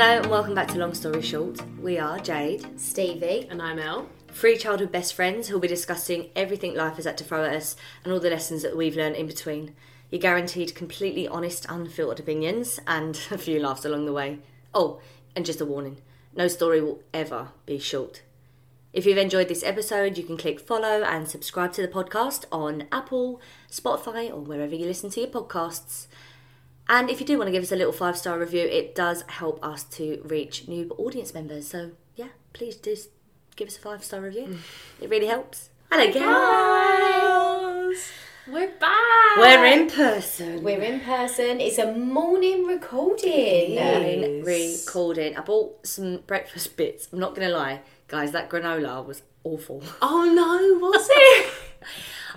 [0.00, 1.60] Hello and welcome back to Long Story Short.
[1.80, 3.48] We are Jade, Stevie.
[3.50, 4.08] And I'm Elle.
[4.28, 7.74] three childhood best friends who'll be discussing everything life has had to throw at us
[8.04, 9.74] and all the lessons that we've learned in between.
[10.08, 14.38] You're guaranteed completely honest, unfiltered opinions and a few laughs along the way.
[14.72, 15.00] Oh,
[15.34, 16.00] and just a warning
[16.32, 18.22] no story will ever be short.
[18.92, 22.86] If you've enjoyed this episode, you can click follow and subscribe to the podcast on
[22.92, 26.06] Apple, Spotify, or wherever you listen to your podcasts.
[26.88, 29.22] And if you do want to give us a little five star review, it does
[29.26, 31.68] help us to reach new audience members.
[31.68, 33.10] So, yeah, please just
[33.56, 34.58] give us a five star review.
[35.00, 35.70] It really helps.
[35.92, 38.10] Hello, guys.
[38.50, 39.36] We're back.
[39.36, 40.62] We're in person.
[40.62, 41.60] We're in person.
[41.60, 43.74] It's a morning recording.
[43.74, 45.36] Morning recording.
[45.36, 47.08] I bought some breakfast bits.
[47.12, 49.82] I'm not going to lie, guys, that granola was awful.
[50.00, 51.52] Oh no, was it?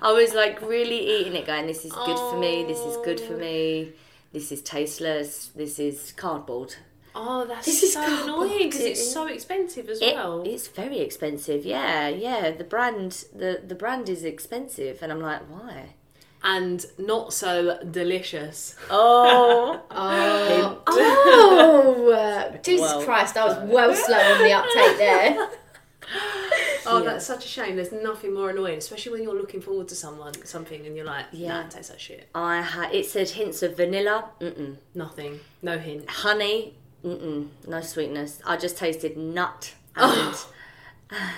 [0.01, 3.19] I was like really eating it, going, this is good for me, this is good
[3.19, 3.39] for oh.
[3.39, 3.93] me,
[4.33, 6.75] this is tasteless, this is cardboard.
[7.13, 8.23] oh, that's This is so cardboard.
[8.51, 10.43] annoying because it's so expensive as It, well.
[10.45, 12.51] it's very expensive, yeah, yeah.
[12.51, 15.95] The brand, the the brand is expensive, and I'm like, why?
[16.43, 18.75] and not so delicious.
[18.89, 23.03] Oh, Oh, oh Jesus Well.
[23.03, 23.37] Christ!
[23.37, 25.49] I was well slow on the uptake there.
[26.85, 27.75] Oh, that's such a shame.
[27.75, 31.25] There's nothing more annoying, especially when you're looking forward to someone something and you're like,
[31.31, 31.49] Yeah.
[31.53, 32.29] nah, it tastes like shit.
[32.33, 32.93] I had.
[32.93, 34.77] It said hints of vanilla, mm-mm.
[34.95, 35.39] Nothing.
[35.61, 36.09] No hint.
[36.09, 37.49] honey, mm-mm.
[37.67, 38.41] no sweetness.
[38.45, 40.49] I just tasted nut oh.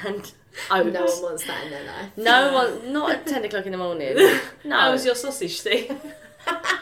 [0.05, 0.31] and
[0.71, 1.13] and oats.
[1.19, 2.09] No one wants that in their life.
[2.17, 4.15] No one, not at ten o'clock in the morning.
[4.65, 5.91] No, How was your sausage, Steve?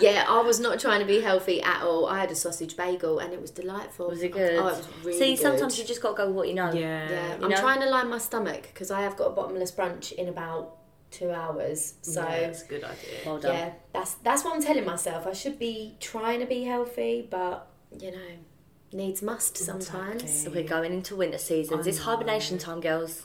[0.00, 2.06] Yeah, I was not trying to be healthy at all.
[2.06, 4.08] I had a sausage bagel and it was delightful.
[4.08, 4.56] was it good?
[4.58, 5.42] Oh, it was really See, good.
[5.42, 6.72] sometimes you just got to go with what you know.
[6.72, 7.08] yeah.
[7.08, 7.56] Yeah, you I'm know?
[7.56, 10.76] trying to line my stomach because I have got a bottomless brunch in about
[11.12, 11.94] two hours.
[12.02, 13.18] So Yeah, that's a good idea.
[13.24, 13.54] Well done.
[13.54, 15.26] yeah, that's that's what I'm telling myself.
[15.28, 18.30] I should be trying to be healthy, but you know,
[18.92, 20.42] needs must sometimes.
[20.42, 21.86] So we're going into winter seasons.
[21.86, 23.22] It's hibernation time, girls.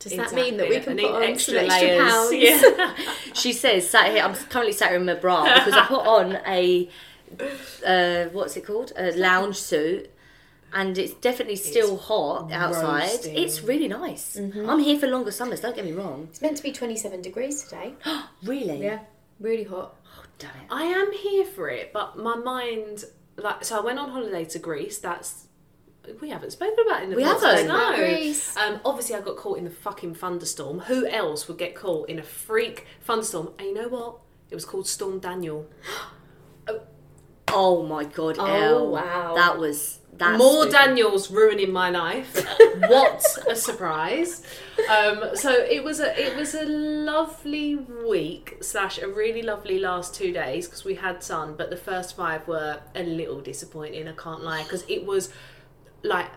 [0.00, 1.04] Does that mean that we can Exactly.
[1.04, 2.10] I put need on extra some extra layers.
[2.10, 2.32] pounds?
[2.34, 2.94] Yeah.
[3.34, 4.22] She says, sat here.
[4.24, 6.88] I'm currently sat here in my bra because I put on a
[7.86, 8.92] uh, what's it called?
[8.96, 10.10] A lounge suit.
[10.72, 13.00] And it's definitely still hot outside.
[13.02, 13.36] roasting.
[13.36, 14.36] It's really nice.
[14.36, 15.60] I'm here for longer summers.
[15.60, 16.28] Don't get me wrong.
[16.30, 17.94] It's meant to be 27 degrees today.
[18.44, 18.82] Really?
[18.82, 19.00] Yeah,
[19.40, 19.96] really hot.
[20.16, 20.66] Oh, damn it.
[20.70, 23.04] I am here for it, but my mind,
[23.36, 24.98] like, so I went on holiday to Greece.
[24.98, 25.46] That's
[26.20, 28.56] we haven't spoken about it in the We podcast, haven't.
[28.56, 28.74] No.
[28.74, 30.80] Um, obviously, I got caught in the fucking thunderstorm.
[30.80, 33.50] Who else would get caught in a freak thunderstorm?
[33.58, 34.16] And you know what?
[34.50, 35.66] It was called Storm Daniel.
[37.52, 38.90] Oh my god, Oh, Elle.
[38.90, 39.34] wow.
[39.34, 40.72] That was that's More spooky.
[40.72, 42.46] Daniels ruining my life.
[42.88, 44.44] what a surprise!
[44.88, 50.14] Um, so it was a it was a lovely week slash a really lovely last
[50.14, 54.06] two days because we had sun, but the first five were a little disappointing.
[54.06, 55.32] I can't lie because it was
[56.02, 56.30] like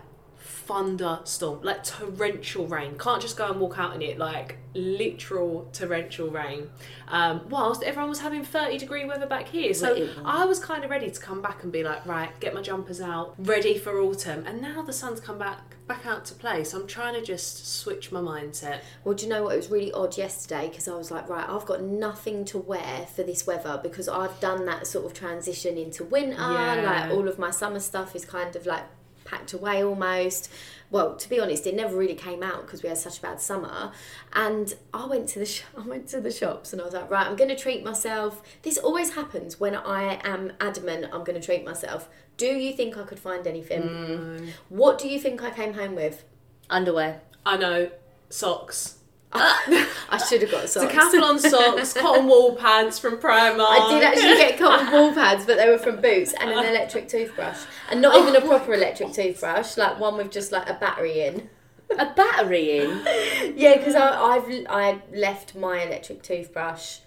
[0.66, 2.98] thunderstorm, like torrential rain.
[2.98, 6.70] Can't just go and walk out in it, like literal torrential rain.
[7.08, 9.74] Um, whilst everyone was having 30 degree weather back here.
[9.74, 10.08] So.
[10.24, 13.00] I was kind of ready to come back and be like, right, get my jumpers
[13.00, 14.44] out, ready for autumn.
[14.46, 16.64] And now the sun's come back back out to play.
[16.64, 18.80] So I'm trying to just switch my mindset.
[19.04, 19.52] Well, do you know what?
[19.52, 23.06] It was really odd yesterday because I was like, right, I've got nothing to wear
[23.14, 26.36] for this weather because I've done that sort of transition into winter.
[26.36, 26.82] Yeah.
[26.82, 28.84] Like all of my summer stuff is kind of like
[29.24, 30.50] packed away almost.
[30.90, 33.40] Well, to be honest, it never really came out because we had such a bad
[33.40, 33.92] summer.
[34.32, 37.10] And I went to the sh- I went to the shops and I was like,
[37.10, 38.42] right, I'm going to treat myself.
[38.62, 42.08] This always happens when I am adamant I'm going to treat myself.
[42.36, 44.52] Do you think I could find anything?
[44.68, 46.24] What do you think I came home with?
[46.70, 47.20] underwear.
[47.44, 47.90] I know,
[48.30, 48.96] socks.
[49.36, 50.94] I should have got socks.
[50.94, 53.66] Decathlon socks, cotton wool pants from Primark.
[53.66, 57.08] I did actually get cotton wool pads, but they were from Boots and an electric
[57.08, 58.48] toothbrush, and not even a oh.
[58.48, 61.50] proper electric toothbrush, like one with just like a battery in.
[61.90, 63.02] A battery in.
[63.56, 67.00] Yeah, because I've I left my electric toothbrush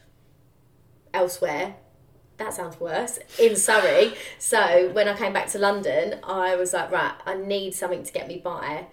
[1.13, 1.75] elsewhere.
[2.37, 4.13] That sounds worse in Surrey.
[4.37, 8.11] So when I came back to London, I was like, right, I need something to
[8.11, 8.87] get me by.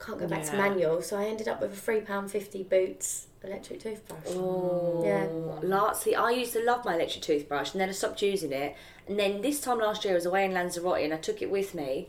[0.00, 3.26] Can't go back to manual, so I ended up with a three pound fifty Boots
[3.42, 4.20] electric toothbrush.
[4.28, 5.26] Oh, Yeah.
[5.62, 8.76] Last, see, I used to love my electric toothbrush, and then I stopped using it.
[9.08, 11.50] And then this time last year, I was away in Lanzarote, and I took it
[11.50, 12.08] with me,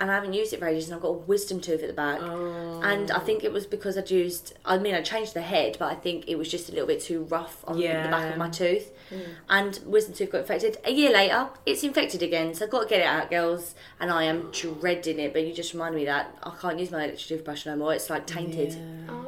[0.00, 1.92] and I haven't used it for ages, and I've got a wisdom tooth at the
[1.92, 2.20] back.
[2.22, 2.80] Oh.
[2.82, 5.92] And I think it was because I'd used, I mean, I changed the head, but
[5.92, 8.48] I think it was just a little bit too rough on the back of my
[8.48, 8.90] tooth.
[9.10, 9.20] Hmm.
[9.50, 10.78] And wisdom tooth got infected.
[10.84, 13.74] A year later, it's infected again, so I've got to get it out, girls.
[14.00, 17.04] And I am dreading it, but you just reminded me that I can't use my
[17.04, 17.92] electric toothbrush no more.
[17.92, 18.76] It's like tainted.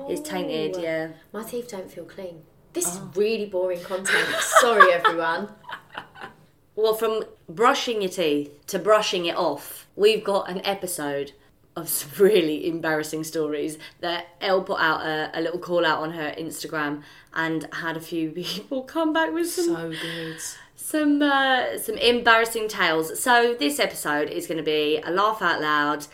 [0.08, 0.82] It's tainted, Oh.
[0.82, 1.08] yeah.
[1.32, 2.42] My teeth don't feel clean.
[2.72, 3.10] This is oh.
[3.14, 4.28] really boring content.
[4.60, 5.50] Sorry, everyone.
[6.74, 11.32] Well, from brushing your teeth to brushing it off, we've got an episode
[11.76, 16.12] of some really embarrassing stories that Elle put out a, a little call out on
[16.12, 17.02] her Instagram
[17.34, 20.36] and had a few people come back with some So good.
[20.76, 23.20] some uh, some embarrassing tales.
[23.20, 26.06] So this episode is going to be a laugh out loud.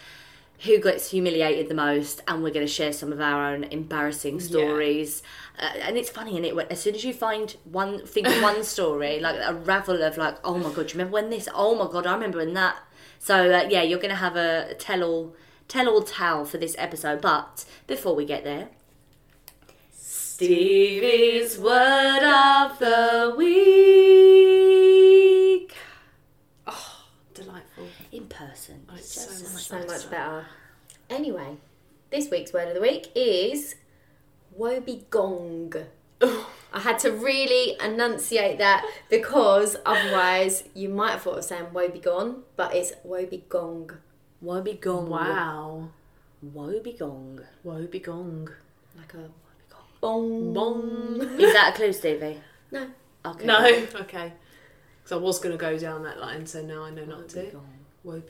[0.64, 4.40] Who gets humiliated the most, and we're going to share some of our own embarrassing
[4.40, 5.22] stories.
[5.56, 9.20] Uh, and it's funny, and it as soon as you find one, think one story,
[9.20, 11.48] like a ravel of like, oh my god, do you remember when this?
[11.54, 12.76] Oh my god, I remember when that.
[13.20, 15.36] So uh, yeah, you're going to have a tell all,
[15.68, 17.20] tell all tale for this episode.
[17.20, 18.68] But before we get there,
[19.92, 23.58] Stevie's word of the week
[27.34, 27.88] Delightful.
[28.12, 28.86] in person.
[28.94, 30.46] It's so much better.
[31.10, 31.56] Anyway,
[32.10, 33.74] this week's word of the week is
[34.58, 35.86] wobbegong.
[36.20, 42.42] I had to really enunciate that because otherwise you might have thought of saying woebegone,
[42.56, 43.96] but it's wobbegong.
[44.40, 45.10] Woe be gong.
[45.10, 45.88] Wow.
[46.40, 47.40] Woe be gong.
[47.64, 48.48] Woe be gong.
[48.96, 49.28] Like a
[50.00, 50.54] bong.
[50.54, 51.20] Bong.
[51.40, 52.40] Is that a clue, Stevie?
[52.70, 52.86] No.
[53.26, 53.44] Okay.
[53.44, 53.66] No.
[54.02, 54.32] Okay.
[55.02, 57.60] Because I was going to go down that line, so now I know not to.
[58.04, 58.20] Woe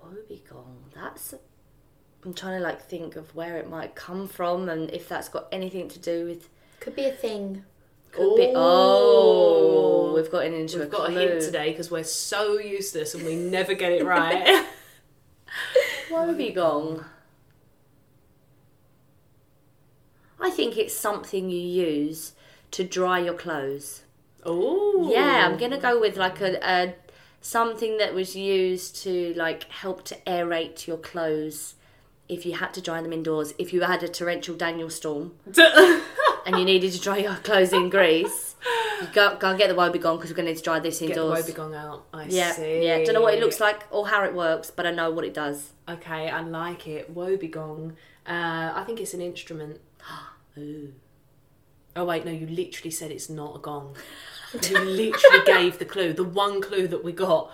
[0.00, 0.16] be gong.
[0.28, 0.76] Be gong.
[0.94, 1.34] That's.
[2.24, 5.46] I'm trying to like think of where it might come from and if that's got
[5.52, 6.48] anything to do with.
[6.80, 7.64] Could be a thing.
[8.12, 8.52] Could be.
[8.54, 11.16] Oh, we've gotten into We've a got clue.
[11.16, 14.66] a hint today because we're so useless and we never get it right.
[16.10, 17.04] Woe be gong.
[20.40, 22.32] I think it's something you use
[22.72, 24.02] to dry your clothes.
[24.44, 25.10] oh.
[25.12, 26.94] Yeah, I'm gonna go with like a, a
[27.40, 31.74] something that was used to like help to aerate your clothes
[32.28, 33.54] if you had to dry them indoors.
[33.58, 37.88] If you had a torrential Daniel storm and you needed to dry your clothes in
[37.88, 38.56] Greece,
[39.00, 41.06] you go go and get the Wobegone because we're gonna need to dry this Get
[41.06, 41.56] the indoors.
[41.56, 42.04] woe be out.
[42.12, 42.84] I yeah, see.
[42.84, 43.04] yeah.
[43.04, 45.34] Don't know what it looks like or how it works, but I know what it
[45.34, 45.70] does.
[45.88, 47.10] Okay, I like it.
[47.10, 47.94] Woe be gong.
[48.26, 49.80] Uh, I think it's an instrument.
[50.58, 50.92] Ooh.
[51.96, 53.96] Oh wait, no, you literally said it's not a gong.
[54.54, 57.52] You literally gave the clue, the one clue that we got,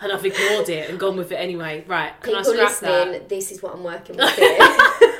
[0.00, 1.84] and I've ignored it and gone with it anyway.
[1.86, 4.58] Right, can People I scrap listening, this is what I'm working with here.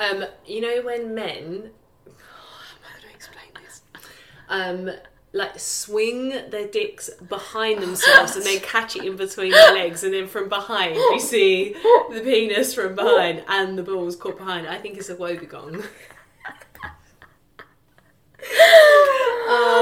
[0.00, 1.70] Um, you know when men,
[2.06, 3.82] how am I explain this?
[4.48, 4.90] Um,
[5.32, 10.14] like swing their dicks behind themselves and then catch it in between their legs, and
[10.14, 11.74] then from behind you see
[12.10, 14.66] the penis from behind and the balls caught behind.
[14.66, 15.84] I think it's a wobbegong.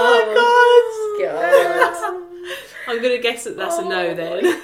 [0.01, 2.15] Oh, oh, God.
[2.89, 4.45] I'm gonna guess that that's a no oh, then.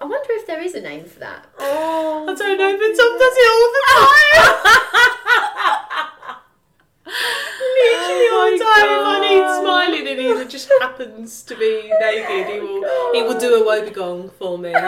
[0.00, 1.46] I wonder if there is a name for that.
[1.58, 3.92] Oh, I don't know, but Tom does it all the oh,
[4.34, 4.52] time.
[7.82, 8.90] Literally all the time.
[8.90, 12.82] If I need smiling and he just happens to be naked, he will
[13.14, 14.74] he will do a wobbegong for me.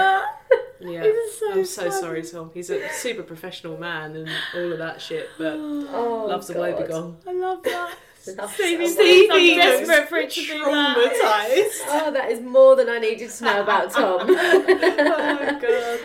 [0.80, 1.04] Yeah,
[1.50, 2.50] I'm so sorry, Tom.
[2.52, 6.74] He's a super professional man and all of that shit, but Oh, loves a God.
[6.74, 7.14] wobbegong.
[7.26, 7.94] I love that.
[8.26, 8.92] Love Stevie, that.
[8.92, 11.80] Stevie, desperate for it to be traumatized.
[11.86, 14.20] Oh, that is more than I needed to know about Tom.
[14.30, 15.58] oh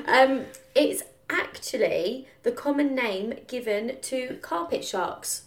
[0.06, 0.30] god.
[0.30, 0.46] um,
[0.76, 5.44] it's actually the common name given to carpet sharks.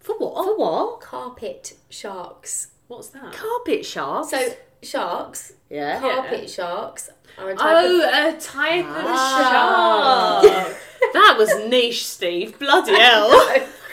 [0.00, 0.44] For what?
[0.44, 1.00] For what?
[1.00, 2.68] Carpet sharks.
[2.88, 3.32] What's that?
[3.32, 4.30] Carpet sharks.
[4.30, 6.00] So sharks, yeah.
[6.00, 10.38] carpet sharks, are a type Oh, of a type Ah.
[10.40, 10.76] of shark.
[11.12, 12.58] that was niche, Steve.
[12.58, 13.30] Bloody hell.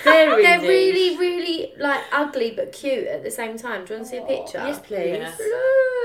[0.06, 3.86] Very They're really, really like ugly but cute at the same time.
[3.86, 4.60] Do you want to see a oh, picture?
[4.60, 5.18] Yes, please.
[5.18, 5.36] Yeah.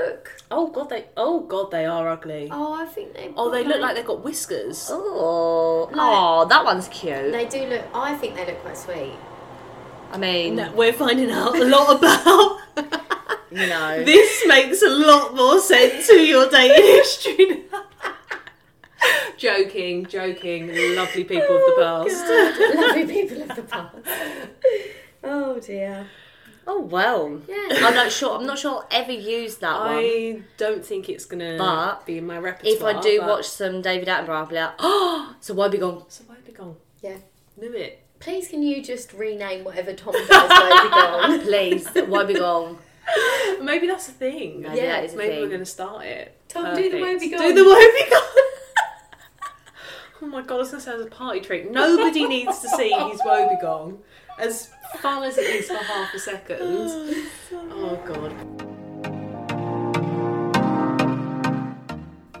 [0.01, 0.41] Look.
[0.49, 1.05] Oh god, they.
[1.15, 2.49] Oh god, they are ugly.
[2.51, 3.31] Oh, I think they.
[3.37, 4.89] Oh, they look like they've got whiskers.
[4.91, 7.31] Oh, oh, that one's cute.
[7.31, 7.85] They do look.
[7.93, 9.13] I think they look quite sweet.
[10.11, 12.57] I mean, No, we're finding out a lot about.
[13.51, 14.03] you know.
[14.03, 17.85] this makes a lot more sense to your dating history now.
[19.41, 20.67] Joking, joking.
[20.95, 22.75] Lovely people of the oh, past.
[22.75, 23.95] Lovely people of the past.
[25.23, 26.07] Oh dear.
[26.67, 27.41] Oh well.
[27.47, 27.87] Yeah.
[27.87, 28.37] I'm not sure.
[28.37, 29.95] I'm not sure I'll ever use that one.
[29.95, 32.91] I don't think it's gonna But be in my repertoire.
[32.91, 32.97] If.
[32.97, 36.05] I do but- watch some David Attenborough, I'll be like, oh, so why be gone?
[36.07, 36.75] so why be gone?
[37.01, 37.17] Yeah.
[37.57, 38.03] Knew it.
[38.19, 41.39] Please, can you just rename whatever Tom does Where We Gone?
[41.41, 42.77] Please, why be gone?
[43.59, 44.61] Maybe that's a thing.
[44.61, 45.41] Maybe Yeah, that is a Maybe thing.
[45.41, 46.37] we're going to start it.
[46.47, 47.01] Tom, do the Perfect.
[47.01, 47.41] Woe Be Gone.
[47.41, 48.30] Do the woe be gone.
[50.21, 51.71] Oh my god, this was going to say as a party trick.
[51.71, 53.99] Nobody needs to see his woe be gone.
[54.39, 56.59] As fun as it is for half a second.
[57.51, 58.71] Oh god.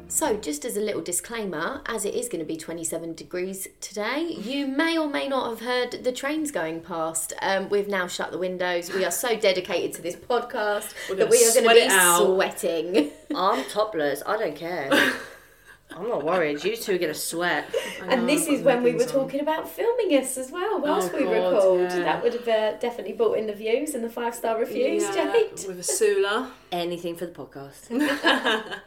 [0.07, 4.21] So, just as a little disclaimer, as it is going to be 27 degrees today,
[4.21, 7.33] you may or may not have heard the trains going past.
[7.41, 8.93] Um, we've now shut the windows.
[8.93, 13.11] We are so dedicated to this podcast that we are going to be sweating.
[13.33, 14.21] I'm topless.
[14.27, 14.91] I don't care.
[15.95, 16.63] I'm not worried.
[16.63, 17.73] You two are gonna sweat.
[18.07, 21.23] and this is when we were talking about filming us as well, whilst Oh, we
[21.25, 21.81] God, recalled.
[21.81, 21.99] yeah.
[21.99, 25.31] That would have uh, definitely brought in the views and the five star reviews, Yeah,
[25.33, 25.51] Jade.
[25.67, 26.51] with a Sula.
[26.71, 27.89] Anything for the podcast.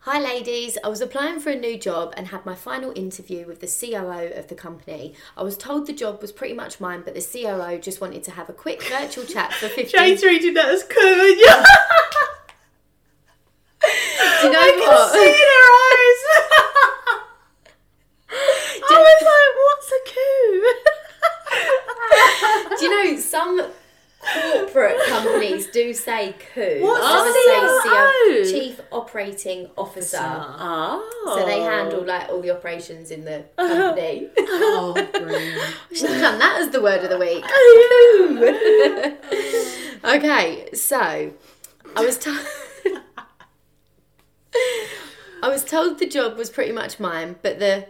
[0.00, 0.78] Hi, ladies.
[0.84, 4.30] I was applying for a new job and had my final interview with the COO
[4.38, 5.14] of the company.
[5.36, 8.30] I was told the job was pretty much mine, but the COO just wanted to
[8.30, 11.02] have a quick virtual chat for 15 Jade's reading that as cool.
[11.02, 11.08] Do
[14.46, 15.12] you know I can what?
[15.12, 16.20] see in her eyes.
[18.88, 20.00] I was like, what's a
[22.70, 22.76] coup?
[22.76, 23.52] Do you know some
[24.42, 26.78] corporate companies do say coup?
[26.80, 28.44] What's a COO?
[28.50, 30.18] Chief Operating Officer.
[30.22, 31.34] Oh.
[31.38, 34.30] So they handle like all the operations in the oh, company.
[34.38, 35.74] oh, brilliant.
[35.90, 37.44] We should have done that as the word of the week.
[40.08, 41.32] Oh, okay, so
[41.96, 42.38] I was told.
[45.42, 47.86] I was told the job was pretty much mine, but the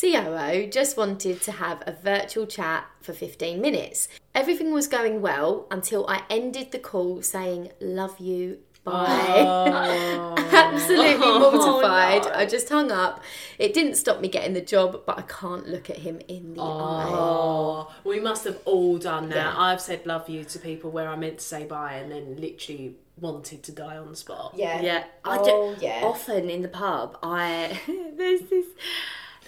[0.00, 4.08] COO just wanted to have a virtual chat for 15 minutes.
[4.34, 10.34] Everything was going well until I ended the call saying, Love you, bye.
[10.52, 12.26] Absolutely oh, mortified.
[12.32, 13.22] I just hung up.
[13.58, 16.60] It didn't stop me getting the job, but I can't look at him in the
[16.60, 17.06] eye.
[17.08, 19.36] Oh, we must have all done that.
[19.36, 19.54] Yeah.
[19.58, 22.96] I've said love you to people where I meant to say bye and then literally
[23.18, 24.52] wanted to die on the spot.
[24.54, 24.80] Yeah.
[24.82, 25.04] Yeah.
[25.24, 26.00] Oh, I Oh, do, yeah.
[26.04, 27.80] Often in the pub, I
[28.16, 28.66] there's this.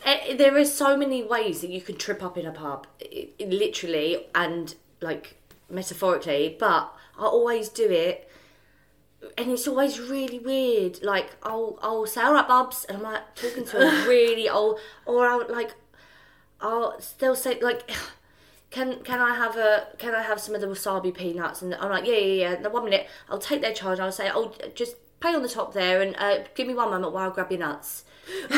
[0.05, 2.87] Eh, There are so many ways that you can trip up in a pub,
[3.39, 5.37] literally and like
[5.69, 6.57] metaphorically.
[6.59, 8.29] But I always do it,
[9.37, 11.03] and it's always really weird.
[11.03, 14.79] Like I'll I'll say all right, bubs, and I'm like talking to a really old,
[15.07, 15.75] or I'll like
[16.61, 17.91] I'll still say like.
[18.71, 21.61] Can can I have a can I have some of the wasabi peanuts?
[21.61, 22.61] And I'm like, yeah, yeah, yeah.
[22.61, 23.99] Now, one minute, I'll take their charge.
[23.99, 27.13] I'll say, oh, just pay on the top there, and uh, give me one moment
[27.13, 28.05] while I grab your nuts.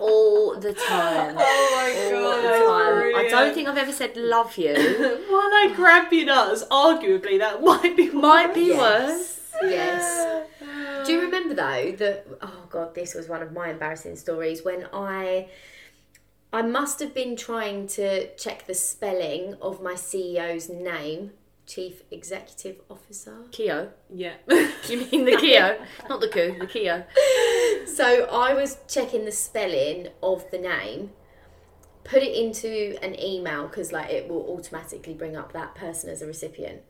[0.00, 1.36] All the time.
[1.42, 3.26] Oh my All the time.
[3.26, 4.74] I don't think I've ever said love you.
[4.74, 8.78] While I grab your nuts, arguably that might be Might be Yes.
[8.78, 9.36] worse.
[9.62, 10.46] Yes.
[11.06, 14.86] Do you remember though that oh god, this was one of my embarrassing stories when
[14.92, 15.48] I
[16.52, 21.32] I must have been trying to check the spelling of my CEO's name,
[21.70, 23.36] Chief Executive Officer.
[23.52, 23.90] Keo.
[24.12, 24.34] Yeah.
[24.88, 25.78] You mean the Keo?
[26.08, 27.04] Not the coup, the Keo.
[27.86, 31.10] So I was checking the spelling of the name,
[32.02, 36.22] put it into an email because like it will automatically bring up that person as
[36.22, 36.82] a recipient.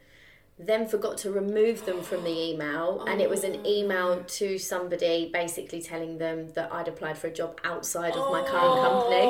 [0.59, 4.59] Then forgot to remove them from the email, and it was an oh, email to
[4.59, 8.83] somebody basically telling them that I'd applied for a job outside of my current oh.
[8.83, 9.27] company.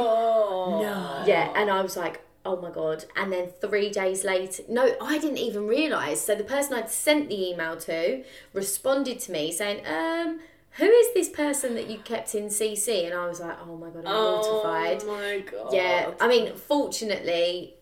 [0.85, 1.25] No.
[1.27, 3.05] Yeah, and I was like, oh my god.
[3.17, 6.21] And then three days later, no, I didn't even realise.
[6.21, 10.41] So the person I'd sent the email to responded to me saying, um,
[10.73, 13.05] who is this person that you kept in CC?
[13.07, 15.03] And I was like, oh my god, I'm mortified.
[15.03, 15.75] Oh my god.
[15.75, 17.75] Yeah, I mean, fortunately,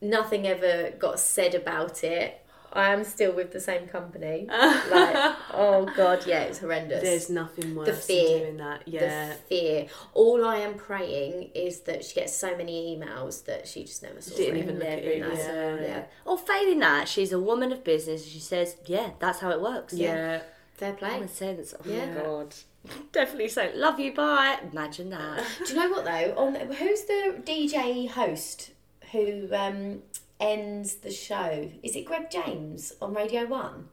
[0.00, 2.42] nothing ever got said about it.
[2.76, 4.46] I am still with the same company.
[4.50, 7.02] like, oh god, yeah, it's horrendous.
[7.02, 8.28] There's nothing worse fear.
[8.28, 8.82] than doing that.
[8.86, 9.28] Yeah.
[9.28, 9.86] the fear.
[10.14, 14.20] All I am praying is that she gets so many emails that she just never
[14.20, 15.16] saw Didn't even look at it.
[15.16, 15.80] even Yeah.
[15.80, 16.02] Yeah.
[16.24, 18.22] Or failing that, she's a woman of business.
[18.22, 20.42] and She says, "Yeah, that's how it works." Yeah.
[20.74, 21.08] Fair play.
[21.10, 21.74] Common sense.
[21.74, 22.06] Oh Yeah.
[22.06, 22.54] my god.
[23.12, 25.42] Definitely say, "Love you, bye." Imagine that.
[25.66, 26.34] Do you know what though?
[26.36, 28.70] On who's the DJ host
[29.12, 30.02] who um,
[30.40, 31.70] ends the show?
[31.82, 33.88] Is it Greg James on Radio One?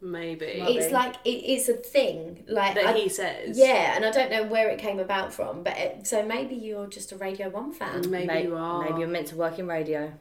[0.00, 0.44] Maybe.
[0.44, 2.44] It's like it is a thing.
[2.46, 3.58] Like that I- he says.
[3.58, 6.86] Yeah, and I don't know where it came about from, but it, so maybe you're
[6.86, 8.08] just a Radio One fan.
[8.10, 8.84] Maybe May- you are.
[8.84, 10.12] Maybe you're meant to work in radio.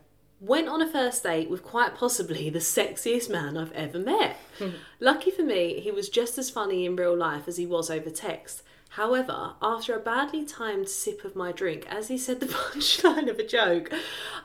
[0.42, 4.38] Went on a first date with quite possibly the sexiest man I've ever met.
[5.00, 8.10] Lucky for me, he was just as funny in real life as he was over
[8.10, 8.62] text.
[8.96, 13.38] However, after a badly timed sip of my drink, as he said the punchline of
[13.38, 13.92] a joke,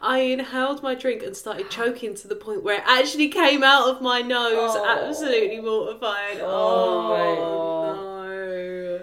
[0.02, 3.88] I inhaled my drink and started choking to the point where it actually came out
[3.88, 4.72] of my nose.
[4.74, 5.06] Oh.
[5.06, 6.38] Absolutely mortified.
[6.40, 9.00] Oh, oh no.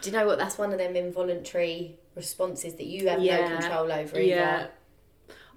[0.00, 0.38] Do you know what?
[0.38, 3.48] That's one of them involuntary responses that you have Yeah.
[3.50, 4.22] no control over either.
[4.22, 4.66] Yeah.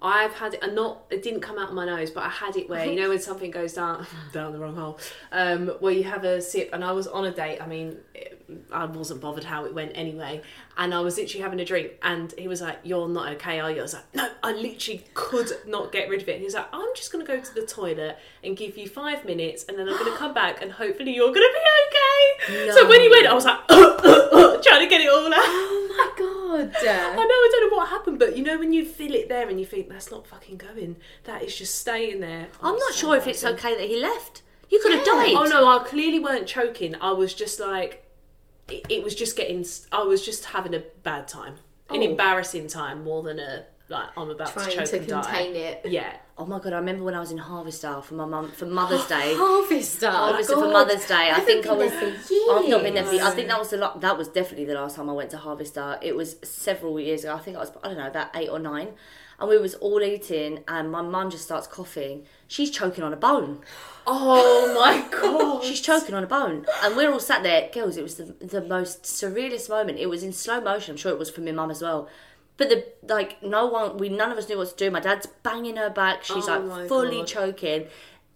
[0.04, 2.56] I've had it, and not it didn't come out of my nose, but I had
[2.56, 4.98] it where you know when something goes down down the wrong hole,
[5.32, 6.70] um, where you have a sip.
[6.72, 7.60] And I was on a date.
[7.60, 10.42] I mean, it, I wasn't bothered how it went anyway.
[10.76, 13.70] And I was literally having a drink, and he was like, "You're not okay, are
[13.70, 16.44] you?" I was like, "No, I literally could not get rid of it." And he
[16.44, 19.78] was like, "I'm just gonna go to the toilet and give you five minutes, and
[19.78, 22.14] then I'm gonna come back, and hopefully you're gonna be okay."
[22.46, 22.72] funny.
[22.72, 25.83] So when he went, I was like, trying to get it all out.
[25.96, 26.76] Oh my god.
[26.82, 29.48] I know, I don't know what happened, but you know when you feel it there
[29.48, 32.48] and you think that's not fucking going, that is just staying there.
[32.62, 34.42] I'm not so sure if it's okay that he left.
[34.70, 35.12] You could have Yeah.
[35.14, 35.34] died.
[35.36, 36.94] Oh no, I clearly weren't choking.
[37.00, 38.04] I was just like,
[38.68, 39.64] it, it was just getting.
[39.92, 41.54] I was just having a bad time,
[41.90, 42.02] an Oh.
[42.02, 45.22] embarrassing time more than a like I'm about Trying to choke to and die.
[45.22, 45.82] contain it.
[45.84, 46.16] Yeah.
[46.36, 46.72] Oh my god!
[46.72, 49.34] I remember when I was in Harvester for my mum for Mother's Day.
[49.36, 50.10] Harvester.
[50.10, 51.14] Harvester for Mother's Day.
[51.14, 51.90] I, haven't think I was.
[51.92, 52.48] there for years.
[52.52, 53.04] I've not been there.
[53.04, 55.30] For, I think that was the la- that was definitely the last time I went
[55.30, 55.96] to Harvester.
[56.02, 57.34] It was several years ago.
[57.36, 58.94] I think I was I don't know about eight or nine,
[59.38, 62.26] and we was all eating, and my mum just starts coughing.
[62.48, 63.60] She's choking on a bone.
[64.06, 65.64] Oh my god.
[65.64, 67.96] She's choking on a bone, and we're all sat there, girls.
[67.96, 69.98] It was the the most surrealist moment.
[69.98, 70.90] It was in slow motion.
[70.92, 72.06] I'm sure it was for my mum as well.
[72.56, 74.90] But the like, no one, we none of us knew what to do.
[74.90, 76.22] My dad's banging her back.
[76.24, 77.26] She's Oh like fully God.
[77.26, 77.86] choking.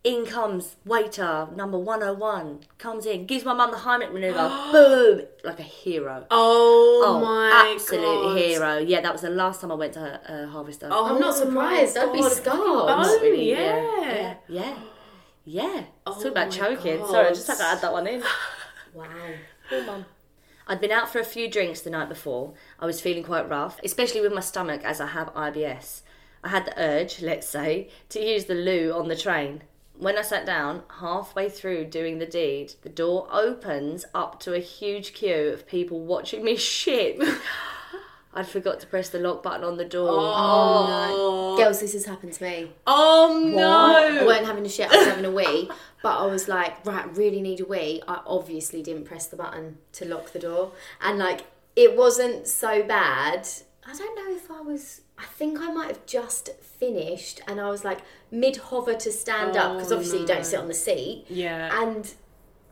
[0.05, 2.61] In comes waiter number one hundred one.
[2.79, 4.49] Comes in, gives my mum the Heimlich maneuver.
[4.73, 6.25] boom, like a hero.
[6.31, 8.39] Oh, Oh, my absolute god.
[8.39, 8.79] hero.
[8.79, 10.89] Yeah, that was the last time I went to uh, Harvester.
[10.91, 11.97] Oh I'm not surprised.
[11.97, 12.57] my I'd be God, scarred.
[12.57, 13.83] fucking Not bone, really, yeah.
[14.09, 14.79] yeah, yeah,
[15.45, 15.83] yeah.
[16.07, 16.99] Oh Talk about choking.
[16.99, 17.11] God.
[17.11, 18.23] Sorry, I just had to add that one in.
[18.95, 19.05] Wow.
[19.69, 20.05] Poor mum.
[20.71, 22.53] I'd been out for a few drinks the night before.
[22.79, 26.03] I was feeling quite rough, especially with my stomach as I have IBS.
[26.45, 29.63] I had the urge, let's say, to use the loo on the train.
[29.97, 34.61] When I sat down, halfway through doing the deed, the door opens up to a
[34.61, 37.19] huge queue of people watching me shit.
[38.39, 40.09] I'd forgot to press the lock button on the door.
[40.11, 42.73] Oh, Girls, this has happened to me.
[42.87, 44.21] oh I no.
[44.23, 45.71] I weren't having a shit, I was having a wee.
[46.01, 48.01] But I was like, right, really need a wee.
[48.07, 50.71] I obviously didn't press the button to lock the door.
[51.01, 51.41] And like,
[51.75, 53.49] it wasn't so bad.
[53.85, 57.69] I don't know if I was, I think I might have just finished and I
[57.69, 57.99] was like
[58.31, 61.25] mid hover to stand up because Oh, obviously you don't sit on the seat.
[61.29, 61.83] Yeah.
[61.83, 62.15] And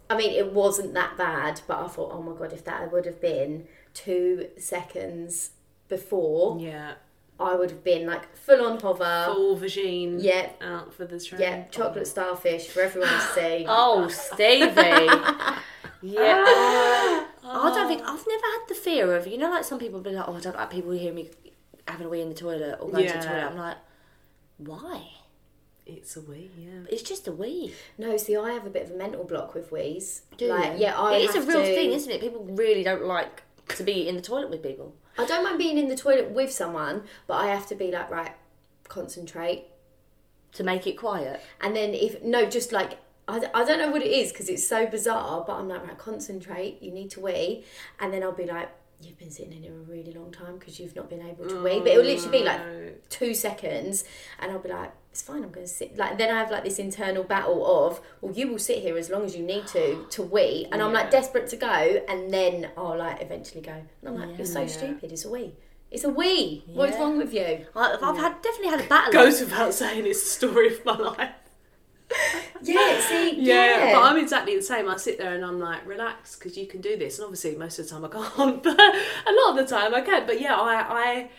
[0.09, 3.07] I mean, it wasn't that bad, but I thought, oh my God, if that would
[3.07, 5.51] have been two seconds
[5.89, 6.95] before, yeah.
[7.39, 9.25] I would have been like full on hover.
[9.33, 10.19] Full vagine.
[10.23, 10.51] Yeah.
[10.61, 11.41] Out for the train.
[11.41, 13.65] Yeah, chocolate starfish for everyone to see.
[13.69, 14.67] Oh, Stevie.
[16.03, 16.45] yeah.
[16.47, 17.29] Ah.
[17.49, 20.01] Oh, I don't think I've never had the fear of you know like some people
[20.01, 21.31] be like oh I don't like people who hear me
[21.87, 23.45] having a wee in the toilet or going to the toilet.
[23.45, 23.77] I'm like,
[24.59, 25.03] why?
[25.87, 26.81] It's a wee, yeah.
[26.91, 27.73] It's just a wee.
[27.97, 30.23] No, see, I have a bit of a mental block with wees.
[30.37, 30.79] Do like, you?
[30.87, 32.21] yeah, I it is a real to- thing, isn't it?
[32.21, 34.97] People really don't like to be in the toilet with people.
[35.19, 38.11] I don't mind being in the toilet with someone, but I have to be like,
[38.11, 38.33] right,
[38.89, 39.67] concentrate.
[40.53, 41.43] To make it quiet.
[41.61, 42.99] And then if no, just like
[43.29, 45.99] I, I don't know what it is because it's so bizarre, but I'm like, right,
[45.99, 46.83] concentrate.
[46.83, 47.65] You need to wee,
[48.01, 48.71] and then I'll be like,
[49.03, 51.63] you've been sitting in here a really long time because you've not been able to
[51.63, 51.81] wee.
[51.81, 54.05] But it'll literally be like oh, two seconds,
[54.39, 55.43] and I'll be like, it's fine.
[55.43, 55.97] I'm going to sit.
[55.97, 59.09] Like then I have like this internal battle of, well, you will sit here as
[59.09, 62.69] long as you need to to wee, and I'm like desperate to go, and then
[62.77, 63.73] I'll like eventually go.
[63.73, 64.67] And I'm like, you're so Yeah.
[64.67, 65.13] stupid.
[65.13, 65.55] It's a wee.
[65.91, 66.65] It's a wee.
[66.67, 67.65] What's wrong with you?
[67.75, 69.13] I, I've had definitely had a battle.
[69.23, 71.31] Goes without saying, it's the story of my life.
[72.63, 73.01] Yeah.
[73.01, 73.35] See.
[73.41, 73.93] Yeah, Yeah.
[73.95, 74.89] but I'm exactly the same.
[74.89, 77.19] I sit there and I'm like, relax, because you can do this.
[77.19, 80.01] And obviously, most of the time I can't, but a lot of the time I
[80.03, 80.27] can.
[80.27, 81.31] But yeah, I, I,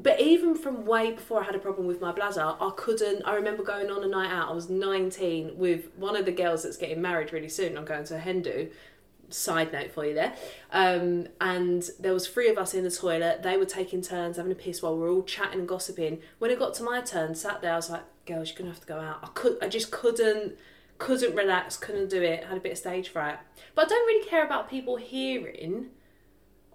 [0.00, 3.22] but even from way before I had a problem with my bladder, I couldn't.
[3.24, 4.50] I remember going on a night out.
[4.50, 7.76] I was 19 with one of the girls that's getting married really soon.
[7.76, 8.70] I'm going to a Hindu.
[9.28, 10.36] Side note for you there,
[10.70, 13.42] um, and there was three of us in the toilet.
[13.42, 16.20] They were taking turns having a piss while we were all chatting and gossiping.
[16.38, 18.78] When it got to my turn, sat there, I was like, "Girls, you're gonna have
[18.82, 20.56] to go out." I could, I just couldn't
[20.98, 23.38] couldn't relax, couldn't do it, had a bit of stage fright.
[23.74, 25.90] But I don't really care about people hearing.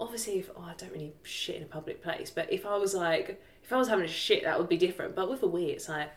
[0.01, 2.93] Obviously, if oh, I don't really shit in a public place, but if I was
[2.93, 5.15] like, if I was having a shit, that would be different.
[5.15, 6.09] But with a wee, it's like,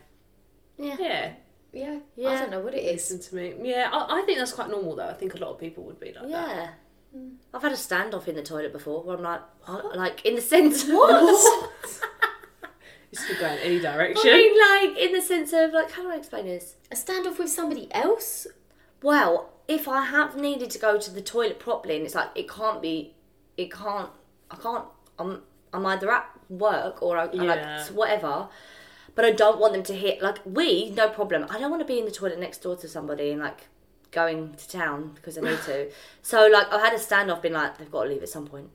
[0.78, 0.96] Yeah.
[1.72, 2.30] yeah, Yeah.
[2.30, 3.10] I don't know what it is.
[3.10, 3.70] listen to me.
[3.70, 5.08] Yeah, I, I think that's quite normal though.
[5.08, 6.30] I think a lot of people would be like that.
[6.30, 6.68] Yeah.
[7.16, 7.34] Mm.
[7.52, 9.96] I've had a standoff in the toilet before where I'm like, what?
[9.96, 11.70] like in the sense of What?
[13.10, 14.28] This could go in any direction.
[14.28, 16.74] I mean, like in the sense of like, how do I explain this?
[16.90, 18.48] A standoff with somebody else?
[19.02, 22.48] Well, if I have needed to go to the toilet properly, and it's like it
[22.50, 23.14] can't be,
[23.56, 24.10] it can't,
[24.50, 24.84] I can't.
[25.18, 27.42] I'm I'm either at work or I, Yeah.
[27.42, 28.48] like whatever.
[29.16, 30.16] But I don't want them to hear.
[30.20, 31.46] Like we, no problem.
[31.50, 33.68] I don't want to be in the toilet next door to somebody and like
[34.10, 35.90] going to town because I need to.
[36.22, 38.70] so like I had a standoff, being like, they've got to leave at some point.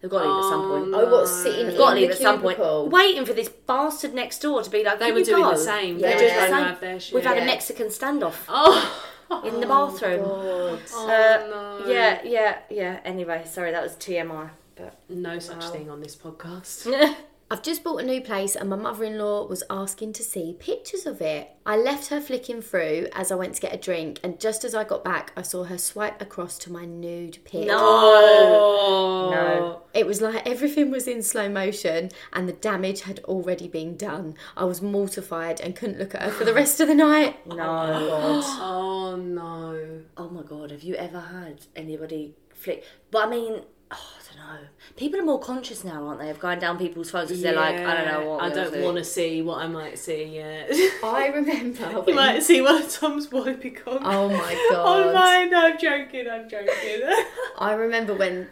[0.00, 0.94] They've got to leave at some point.
[0.94, 2.58] Oh, what, sitting They've in got to leave at some point.
[2.90, 5.56] Waiting for this bastard next door to be like, They "Can were doing go?" the
[5.58, 5.98] same.
[5.98, 6.08] Yeah.
[6.08, 7.14] They were just trying like- to have their shit.
[7.14, 7.42] We've had Yeah.
[7.42, 9.02] a Mexican standoff Oh,
[9.44, 10.22] in the bathroom.
[10.24, 10.80] God.
[10.92, 11.46] oh Uh,
[11.84, 11.92] no.
[11.92, 13.00] Yeah, yeah, yeah.
[13.04, 14.50] Anyway, sorry, that was TMI.
[14.76, 15.70] But No such Wow.
[15.70, 16.86] thing on this podcast.
[17.48, 20.56] I've just bought a new place and my mother in law was asking to see
[20.58, 21.48] pictures of it.
[21.64, 24.74] I left her flicking through as I went to get a drink, and just as
[24.74, 27.68] I got back, I saw her swipe across to my nude pic.
[27.68, 29.30] No.
[29.30, 29.82] No.
[29.94, 34.34] It was like everything was in slow motion and the damage had already been done.
[34.56, 37.36] I was mortified and couldn't look at her for the rest of the night.
[37.46, 37.56] No.
[37.56, 38.44] God.
[39.06, 40.00] Oh no.
[40.16, 42.84] Oh my god, have you ever had anybody flick?
[43.10, 44.68] But I mean, oh, I don't know.
[44.96, 47.76] People are more conscious now, aren't they, of going down people's phones because they're like,
[47.76, 48.42] I don't know what.
[48.42, 50.70] I don't want to see what I might see yet.
[51.04, 52.14] I remember you when.
[52.16, 54.00] might see one of Tom's wipey cock.
[54.02, 54.38] Oh my
[54.70, 54.84] god!
[54.86, 55.14] Oh god.
[55.14, 57.02] my, no, I'm joking, I'm joking.
[57.58, 58.48] I remember when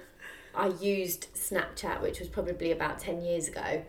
[0.55, 3.85] I used Snapchat, which was probably about 10 years ago,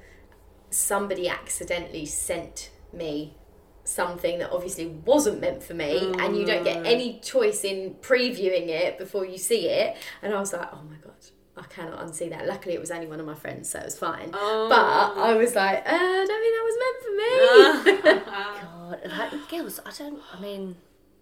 [0.70, 3.36] somebody accidentally sent me
[3.84, 7.94] something that obviously wasn't meant for me, and you don't get oh, any choice in
[8.02, 9.96] previewing it before you see it.
[10.22, 11.14] And I was like, oh my God.
[11.58, 12.46] I cannot unsee that.
[12.48, 14.30] Luckily, it was only one of my friends, so it was fine.
[14.34, 14.68] Oh.
[14.70, 18.22] But I was like, uh, I don't think that was meant for me.
[18.62, 20.22] God, like, girls, I don't.
[20.34, 20.76] I mean,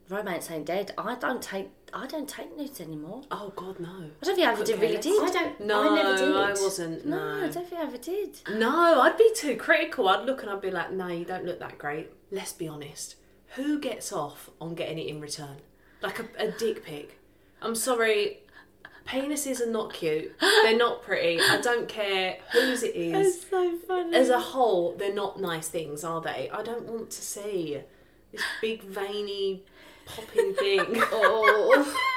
[0.09, 0.93] romance ain't dead.
[0.97, 1.69] I don't take.
[1.93, 3.21] I don't take nudes anymore.
[3.29, 3.89] oh god, no.
[4.21, 5.31] I don't think I ever did, really careless.
[5.31, 5.41] did.
[5.41, 5.59] I don't.
[5.61, 6.35] No, I never did.
[6.35, 7.05] I wasn't.
[7.05, 7.45] No, No.
[7.45, 8.39] I don't think I ever did.
[8.49, 10.09] No, I'd be too critical.
[10.09, 12.09] I'd look and I'd be like, no, you don't look that great.
[12.31, 13.15] Let's be honest.
[13.55, 15.57] Who gets off on getting it in return?
[16.01, 17.19] Like a, a dick pic.
[17.61, 18.39] I'm sorry,
[19.05, 20.37] penises are not cute.
[20.39, 21.39] They're not pretty.
[21.41, 23.41] I don't care whose it is.
[23.41, 24.15] so funny.
[24.15, 26.49] As a whole, they're not nice things, are they?
[26.51, 27.79] I don't want to see
[28.31, 29.63] this big veiny
[30.05, 30.85] popping thing.
[31.11, 31.99] Oh.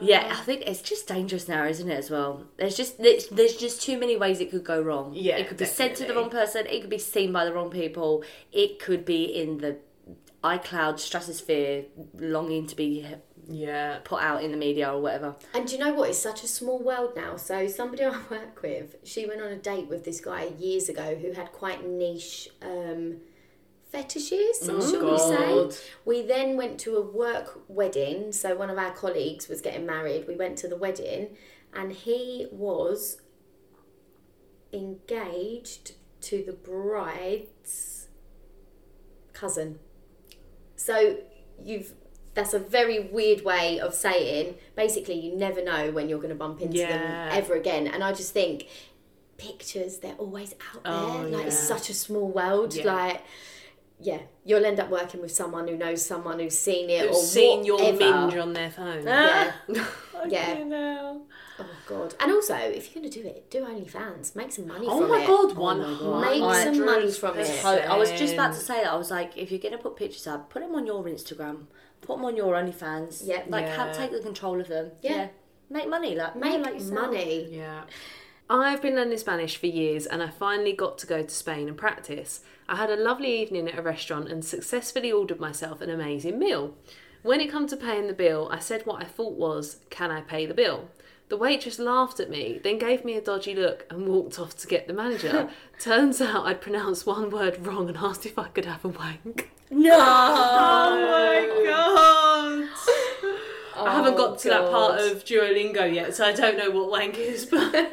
[0.00, 1.96] Yeah, I think it's just dangerous now, isn't it?
[1.96, 5.12] As well, there's just there's, there's just too many ways it could go wrong.
[5.14, 6.66] Yeah, it could be sent to the wrong person.
[6.66, 8.24] It could be seen by the wrong people.
[8.50, 9.76] It could be in the
[10.42, 11.84] iCloud stratosphere,
[12.18, 13.06] longing to be
[13.48, 13.98] yeah.
[14.04, 15.36] put out in the media or whatever.
[15.54, 16.10] And do you know what?
[16.10, 17.36] It's such a small world now.
[17.36, 21.14] So somebody I work with, she went on a date with this guy years ago
[21.14, 23.16] who had quite niche um,
[23.94, 25.80] fetishes, Oh, shall we say?
[26.04, 28.32] We then went to a work wedding.
[28.32, 30.26] So one of our colleagues was getting married.
[30.26, 31.36] We went to the wedding,
[31.72, 33.20] and he was
[34.72, 38.08] engaged to the bride's
[39.32, 39.78] cousin.
[40.76, 41.18] So
[41.62, 41.94] you've
[42.34, 46.34] that's a very weird way of saying basically you never know when you're going to
[46.34, 46.98] bump into Yeah.
[46.98, 47.86] them ever again.
[47.86, 48.66] And I just think
[49.36, 51.26] pictures they're always out oh, there.
[51.26, 52.74] Oh, like it's such a small world.
[52.74, 52.92] Yeah.
[52.92, 53.22] Like
[54.00, 57.30] yeah, you'll end up working with someone who knows someone who's seen it or Who's
[57.30, 57.98] seen your whatever.
[57.98, 59.04] minge on their phone.
[59.04, 59.52] Yeah.
[60.28, 60.58] yeah.
[60.58, 61.18] yeah.
[61.58, 62.14] Oh god.
[62.18, 64.34] And also, if you're gonna do it, do OnlyFans.
[64.34, 65.26] Make some money Oh from my it.
[65.26, 66.20] god, oh my one God.
[66.20, 67.46] Make I- some money from it.
[67.46, 68.92] So I was just about to say that.
[68.92, 71.66] I was like, if you're gonna put pictures up, put them on your Instagram,
[72.04, 73.26] put them on your OnlyFans.
[73.26, 73.46] Yep.
[73.48, 73.76] like Yeah.
[73.76, 74.92] have, take the control of them.
[75.02, 75.28] Yeah.
[75.70, 76.14] make money.
[76.14, 77.48] Like Make like money.
[77.50, 77.84] Yeah.
[78.50, 81.76] I've been learning Spanish for years and I finally got to go to Spain and
[81.76, 82.40] practice.
[82.68, 86.74] I had a lovely evening at a restaurant and successfully ordered myself an amazing meal.
[87.22, 90.20] When it come to paying the bill, I said what I thought was, Can I
[90.20, 90.90] pay the bill?
[91.30, 94.66] The waitress laughed at me, then gave me a dodgy look and walked off to
[94.66, 95.48] get the manager.
[95.80, 99.50] Turns out I'd pronounced one word wrong and asked if I could have a wank.
[99.74, 99.98] No.
[100.86, 102.68] Oh my god!
[103.86, 107.18] I haven't got to that part of Duolingo yet, so I don't know what wank
[107.18, 107.44] is.
[107.46, 107.74] But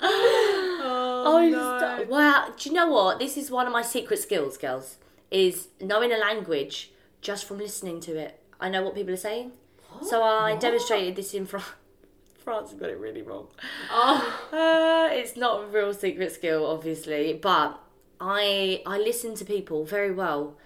[0.00, 1.78] oh, Oh, no.
[1.96, 2.52] st- wow.
[2.56, 3.18] Do you know what?
[3.18, 4.98] This is one of my secret skills, girls,
[5.30, 8.38] is knowing a language just from listening to it.
[8.60, 9.52] I know what people are saying.
[10.06, 11.66] So I demonstrated this in France.
[12.44, 13.46] France got it really wrong.
[13.90, 17.78] Oh, Uh, it's not a real secret skill, obviously, but
[18.22, 20.56] I I listen to people very well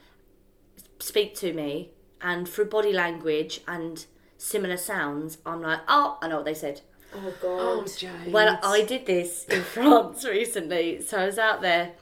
[0.98, 1.90] speak to me,
[2.20, 4.04] and through body language and
[4.36, 6.82] similar sounds, I'm like, oh, I know what they said.
[7.14, 7.90] Oh oh, god.
[7.96, 8.32] Jade.
[8.32, 11.00] Well, I did this in France recently.
[11.00, 11.92] So I was out there,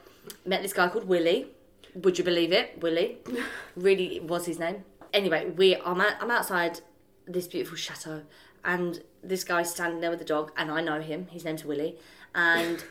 [0.45, 1.47] met this guy called Willie.
[1.95, 2.81] Would you believe it?
[2.81, 3.19] Willie.
[3.77, 4.85] Really was his name.
[5.13, 6.81] Anyway, we I'm, out, I'm outside
[7.27, 8.23] this beautiful chateau,
[8.65, 11.27] and this guy's standing there with the dog, and I know him.
[11.31, 11.97] His name's Willie,
[12.35, 12.85] and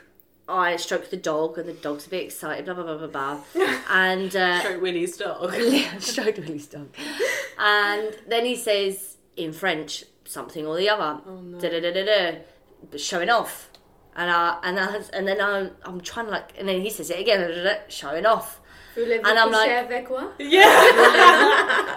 [0.47, 2.65] I stroke the dog, and the dog's a bit excited.
[2.65, 3.39] Blah blah blah blah blah,
[3.89, 4.35] and.
[4.35, 5.53] Uh, Stroke Willie's dog.
[5.57, 6.89] yeah, stroked Willie's dog.
[7.57, 11.21] And then he says in French something or the other.
[11.59, 12.97] Da da da da da.
[12.97, 13.69] Showing off.
[14.15, 17.09] And I and I, and then I'm I'm trying to like and then he says
[17.09, 18.59] it again, da, da, da, showing off.
[18.95, 20.27] And I'm like- avec moi?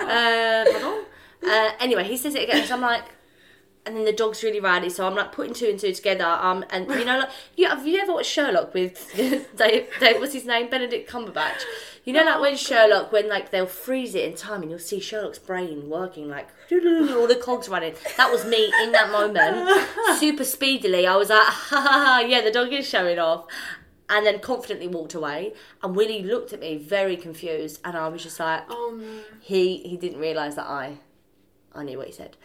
[0.06, 1.04] Uh, pardon?
[1.42, 3.04] Uh, anyway, he says it again, so I'm like,
[3.87, 6.25] and then the dog's really rowdy, so I'm like putting two and two together.
[6.27, 9.11] Um, and you know, like, you, have you ever watched Sherlock with
[9.57, 10.18] Dave, Dave?
[10.18, 10.68] What's his name?
[10.68, 11.62] Benedict Cumberbatch.
[12.05, 15.01] You know, like when Sherlock, when like they'll freeze it in time, and you'll see
[15.01, 17.94] Sherlock's brain working like all the cogs running.
[18.16, 21.07] That was me in that moment, super speedily.
[21.07, 23.46] I was like, ha ha ha, yeah, the dog is showing off.
[24.09, 25.53] and then confidently walked away.
[25.83, 29.20] And Willie looked at me very confused, and I was just like, Oh no.
[29.40, 30.99] he he didn't realise that I
[31.75, 32.37] I knew what he said.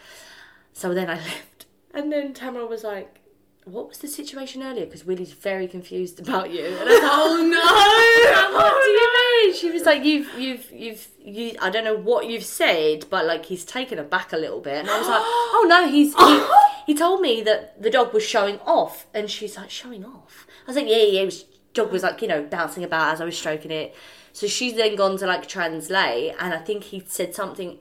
[0.74, 3.20] So then I left, and then Tamara was like,
[3.66, 6.66] "What was the situation earlier?" Because Willie's very confused about you.
[6.66, 7.62] And I was like, Oh no.
[8.34, 9.56] Oh, what do you mean?
[9.60, 11.56] She was like, you've, you've, you've, you.
[11.62, 14.90] I don't know what you've said, but like he's taken aback a little bit, and
[14.90, 16.16] I was like, oh no, he's.
[16.16, 16.46] He,
[16.94, 20.48] he told me that the dog was showing off, and she's like, showing off.
[20.66, 21.22] I was like, yeah, yeah.
[21.22, 23.96] It was, dog was like, you know, bouncing about as I was stroking it.
[24.34, 27.80] So she's then gone to like translate, and I think he said something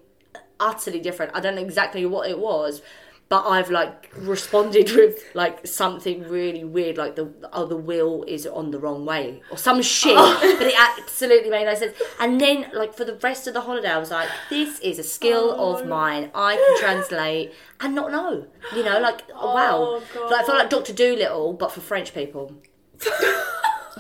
[0.61, 1.33] utterly different.
[1.35, 2.83] I don't know exactly what it was,
[3.31, 8.47] but I've like responded with like something really weird, like the oh the wheel is
[8.47, 10.17] on the wrong way or some shit.
[10.17, 10.57] Oh.
[10.59, 11.97] But it absolutely made no sense.
[12.19, 15.05] And then like for the rest of the holiday, I was like, this is a
[15.05, 15.77] skill oh.
[15.77, 16.31] of mine.
[16.35, 18.47] I can translate and not know.
[18.75, 19.77] You know, like oh, wow.
[19.79, 20.31] Oh, God.
[20.31, 22.61] Like I felt like Doctor Dolittle, but for French people.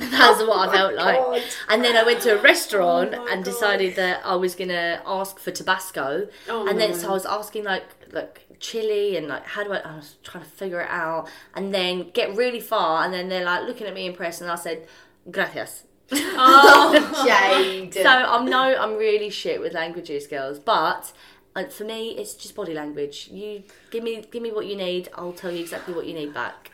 [0.10, 1.42] That's what I felt like.
[1.68, 3.50] And then I went to a restaurant Oh and God.
[3.50, 6.28] decided that I was gonna ask for Tabasco.
[6.48, 9.78] Oh and then so I was asking like like chili and like how do I
[9.78, 13.44] I was trying to figure it out and then get really far and then they're
[13.44, 14.86] like looking at me impressed and I said
[15.30, 15.84] gracias.
[16.12, 16.92] Oh,
[17.26, 17.94] Jade.
[17.94, 21.12] So I'm no I'm really shit with languages girls but
[21.56, 23.28] uh, for me it's just body language.
[23.32, 26.32] You give me give me what you need, I'll tell you exactly what you need
[26.34, 26.69] back.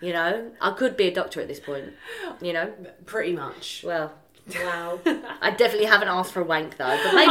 [0.00, 0.50] You know?
[0.60, 1.92] I could be a doctor at this point.
[2.40, 2.72] You know?
[3.06, 3.82] Pretty much.
[3.86, 4.12] Well,
[4.54, 4.98] wow.
[5.40, 7.30] I definitely haven't asked for a wank though, but maybe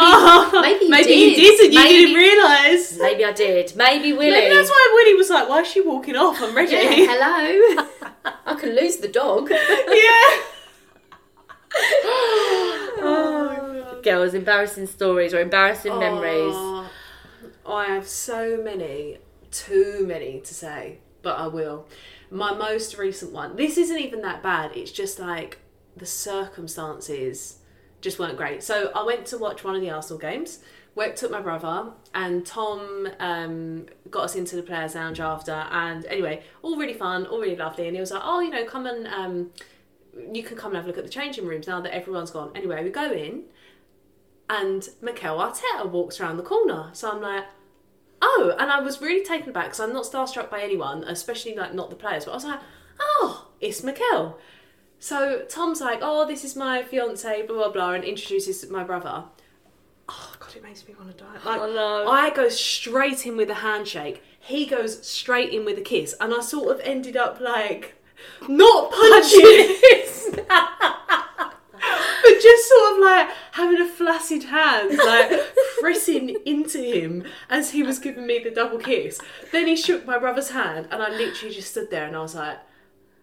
[0.62, 1.30] Maybe you Maybe did.
[1.30, 2.98] you did and you Maybe- didn't realise.
[3.00, 3.76] maybe I did.
[3.76, 4.32] Maybe Willie.
[4.32, 6.42] Maybe that's why Willie was like, "Why is she walking off?
[6.42, 7.88] I'm ready." Yeah, hello.
[8.48, 9.50] I can lose the dog.
[9.50, 10.42] yeah.
[13.02, 16.90] oh, girls embarrassing stories or embarrassing oh, memories Oh,
[17.68, 19.18] I have so many,
[19.52, 21.88] too many to say, but I will.
[22.32, 23.56] My most recent one.
[23.56, 24.76] This isn't even that bad.
[24.76, 25.60] It's just like
[25.96, 27.60] the circumstances
[28.02, 28.64] just weren't great.
[28.64, 30.60] So I went to watch one of the Arsenal games.
[30.96, 35.52] Went took my brother and Tom um, got us into the players' lounge after.
[35.52, 37.88] And anyway, all really fun, all really lovely.
[37.88, 39.52] And he was like, "Oh, you know, come and um,
[40.32, 42.52] you can come and have a look at the changing rooms now that everyone's gone."
[42.56, 43.44] Anyway, we go in,
[44.50, 46.92] and Mikel Arteta walks around the corner.
[46.94, 47.44] So I'm like,
[48.28, 51.74] oh, and I was really taken aback because I'm not starstruck by anyone, especially like
[51.74, 52.26] not the players.
[52.26, 52.60] But I was like,
[53.00, 54.38] oh, it's Mikel.
[55.00, 59.26] So Tom's like, oh, this is my fiance, blah blah blah, and introduces my brother.
[60.10, 61.34] Oh god, it makes me want to die.
[61.46, 62.10] Like, Oh, no.
[62.10, 64.22] I go straight in with a handshake.
[64.40, 67.96] He goes straight in with a kiss, and I sort of ended up like
[68.48, 69.40] not punching
[72.26, 75.32] but just sort of like having a flaccid hand, like
[75.80, 79.20] pressing into him as he was giving me the double kiss.
[79.52, 82.36] Then he shook my brother's hand, and I literally just stood there and I was
[82.36, 82.58] like,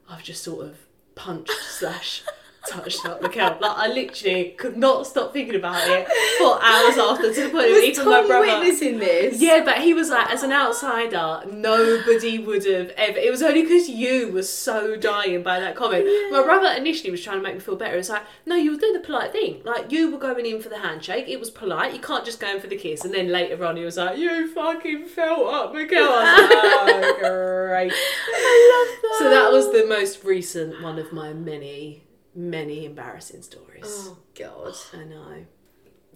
[0.09, 0.77] I've just sort of
[1.15, 2.23] punched slash
[2.67, 3.57] touched up Mikel.
[3.61, 6.07] Like I literally could not stop thinking about it
[6.39, 8.47] for hours after, to the point of Was even my Tom brother.
[8.47, 9.41] witnessing this?
[9.41, 13.19] Yeah, but he was like, as an outsider, nobody would have ever.
[13.19, 16.05] It was only because you were so dying by that comment.
[16.31, 17.97] My brother initially was trying to make me feel better.
[17.97, 19.63] It's like, no, you were doing the polite thing.
[19.65, 21.27] Like, you were going in for the handshake.
[21.29, 21.95] It was polite.
[21.95, 23.05] You can't just go in for the kiss.
[23.05, 26.09] And then later on, he was like, you fucking felt up, Miguel.
[26.09, 27.93] I was like, oh, great.
[27.93, 29.17] I love that.
[29.19, 32.03] So that was the most recent one of my many,
[32.35, 33.85] many embarrassing stories.
[33.85, 34.75] Oh God.
[34.93, 35.47] I know.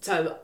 [0.01, 0.39] So,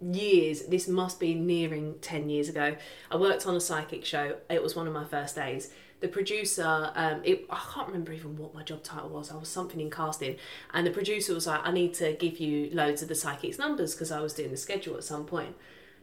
[0.00, 2.76] years, this must be nearing 10 years ago.
[3.10, 4.36] I worked on a psychic show.
[4.50, 5.72] It was one of my first days.
[6.00, 9.30] The producer, um, it, I can't remember even what my job title was.
[9.30, 10.36] I was something in casting.
[10.74, 13.94] And the producer was like, I need to give you loads of the psychic's numbers
[13.94, 15.54] because I was doing the schedule at some point.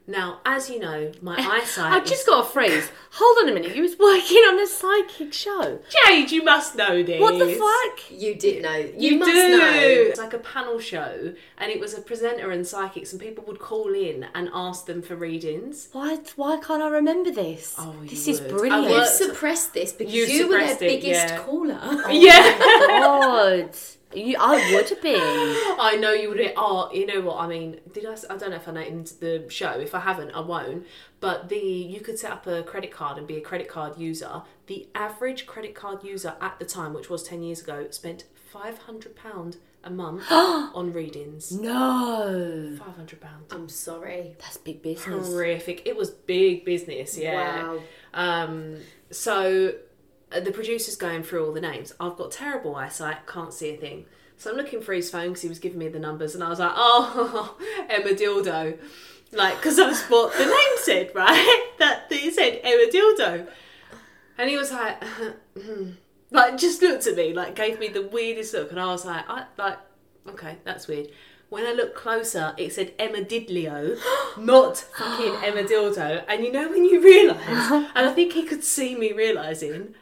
[0.09, 1.93] Now, as you know, my eyesight.
[1.93, 2.89] I've just got a freeze.
[3.11, 3.75] Hold on a minute.
[3.75, 5.79] You was working on a psychic show.
[6.07, 7.21] Jade, you must know this.
[7.21, 8.11] What the fuck?
[8.11, 8.75] You did know.
[8.75, 9.57] You, You, must do.
[9.59, 9.69] know.
[9.83, 13.59] It's like a panel show, and it was a presenter and psychics, and people would
[13.59, 15.89] call in and ask them for readings.
[15.91, 16.17] Why?
[16.35, 17.75] Why can't I remember this?
[17.77, 18.49] Oh, you this is would.
[18.49, 18.85] brilliant.
[18.85, 21.37] I You worked- suppressed this because You you, were their suppressed it, biggest yeah.
[21.43, 21.79] caller.
[21.81, 22.57] Oh yeah.
[22.61, 23.77] Oh God,
[24.13, 25.19] you, I would have been.
[25.79, 26.53] I know you would.
[26.57, 27.79] Oh, you know what I mean?
[27.93, 28.13] Did I?
[28.29, 29.71] I don't know if I named the show.
[29.71, 30.85] If I haven't, I won't.
[31.19, 34.41] But the you could set up a credit card and be a credit card user.
[34.67, 38.79] The average credit card user at the time, which was ten years ago, spent five
[38.79, 41.51] hundred pound a month on readings.
[41.51, 43.45] No, Five hundred pound.
[43.51, 44.35] I'm sorry.
[44.39, 45.27] that's big business.
[45.27, 45.85] Horrific.
[45.85, 47.17] It was big business.
[47.17, 47.63] Yeah.
[47.63, 47.79] Wow.
[48.13, 48.75] Um,
[49.11, 49.73] so
[50.31, 51.93] the producer's going through all the names.
[51.99, 54.05] I've got terrible eyesight, can't see a thing.
[54.37, 56.49] So I'm looking for his phone because he was giving me the numbers, and I
[56.49, 57.57] was like, "Oh,
[57.89, 58.77] Emma Dildo,"
[59.33, 61.71] like because that's what the name said, right?
[61.79, 63.47] That it said Emma Dildo,
[64.37, 65.03] and he was like,
[65.61, 65.91] "Hmm,
[66.31, 69.29] like just looked at me, like gave me the weirdest look, and I was like,
[69.29, 69.77] I like,
[70.27, 71.09] okay, that's weird.
[71.49, 73.97] When I looked closer, it said Emma Didlio,
[74.37, 76.23] not fucking Emma Dildo.
[76.27, 79.95] And you know when you realise, and I think he could see me realising,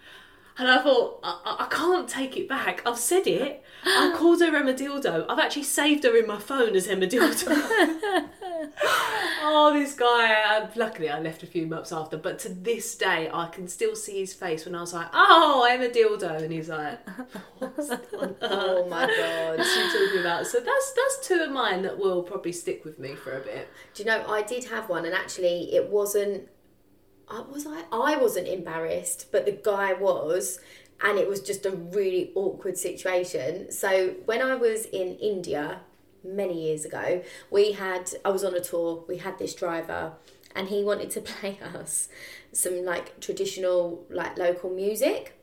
[0.59, 2.81] and I thought, I, I- can't take it back.
[2.87, 3.63] I've said it.
[3.85, 5.25] I called her Emma Dildo.
[5.29, 7.47] I've actually saved her in my phone as Emma Dildo.
[9.43, 10.33] oh, this guy.
[10.33, 13.95] Uh, luckily, I left a few months after, but to this day, I can still
[13.95, 16.41] see his face when I was like, oh, Emma Dildo.
[16.41, 16.99] And he's like,
[18.41, 19.59] Oh my god.
[19.59, 20.47] is she talking about?
[20.47, 23.67] So that's, that's two of mine that will probably stick with me for a bit.
[23.93, 26.49] Do you know I did have one, and actually it wasn't.
[27.29, 27.83] I was I.
[27.91, 30.59] I wasn't embarrassed, but the guy was,
[31.01, 33.71] and it was just a really awkward situation.
[33.71, 35.81] So when I was in India
[36.23, 38.11] many years ago, we had.
[38.23, 39.03] I was on a tour.
[39.07, 40.13] We had this driver,
[40.55, 42.09] and he wanted to play us
[42.53, 45.33] some like traditional like local music.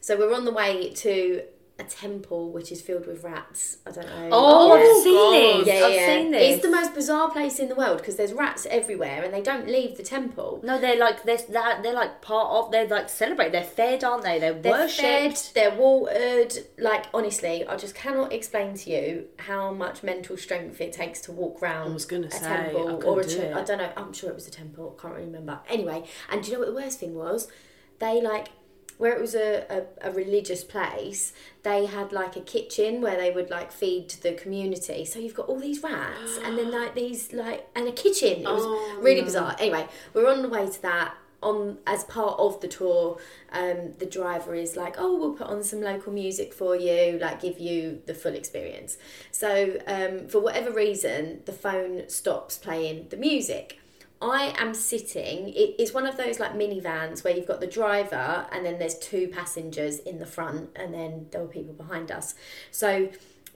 [0.00, 1.42] So we're on the way to
[1.84, 3.78] a temple which is filled with rats.
[3.86, 4.28] I don't know.
[4.32, 4.82] Oh, Yeah.
[4.84, 5.66] I've seen this.
[5.66, 6.06] Yeah, I've yeah.
[6.06, 6.54] seen this.
[6.54, 9.66] It's the most bizarre place in the world because there's rats everywhere and they don't
[9.66, 10.60] leave the temple.
[10.62, 12.70] No, they're like they're that they're like part of.
[12.72, 13.52] They're like celebrate.
[13.52, 14.38] They're fed, aren't they?
[14.38, 15.38] They're, They're worshipped.
[15.38, 16.54] fed, they're watered.
[16.78, 21.32] Like honestly, I just cannot explain to you how much mental strength it takes to
[21.32, 21.90] walk around.
[21.90, 23.44] I was gonna a say, temple I or a couldn't do church.
[23.50, 23.56] it.
[23.56, 23.92] I don't know.
[23.96, 24.96] I'm sure it was a temple.
[24.98, 25.60] I can't really remember.
[25.68, 27.48] Anyway, and do you know what the worst thing was?
[27.98, 28.48] They like
[28.98, 29.64] where it was a,
[30.02, 34.32] a, a religious place, they had like a kitchen where they would like feed the
[34.34, 35.04] community.
[35.04, 38.40] So you've got all these rats and then like these like and a kitchen.
[38.42, 39.24] It was Oh, really no.
[39.26, 39.56] bizarre.
[39.58, 41.14] Anyway, we're on the way to that.
[41.42, 43.18] On as part of the tour,
[43.52, 47.42] um, the driver is like, "Oh, we'll put on some local music for you, like
[47.42, 48.96] give you the full experience."
[49.30, 53.78] So, um, for whatever reason, the phone stops playing the music.
[54.24, 55.48] I am sitting.
[55.50, 58.98] It, it's one of those like minivans where you've got the driver and then there's
[58.98, 62.34] two passengers in the front, and then there were people behind us.
[62.70, 63.10] So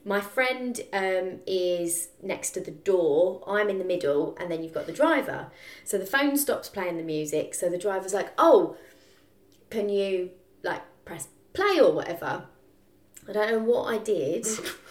[0.05, 3.43] my friend um, is next to the door.
[3.47, 5.47] I'm in the middle, and then you've got the driver.
[5.83, 7.55] So the phone stops playing the music.
[7.55, 8.77] So the driver's like, "Oh,
[9.69, 10.31] can you
[10.63, 12.45] like press play or whatever?"
[13.27, 14.47] I don't know what I did.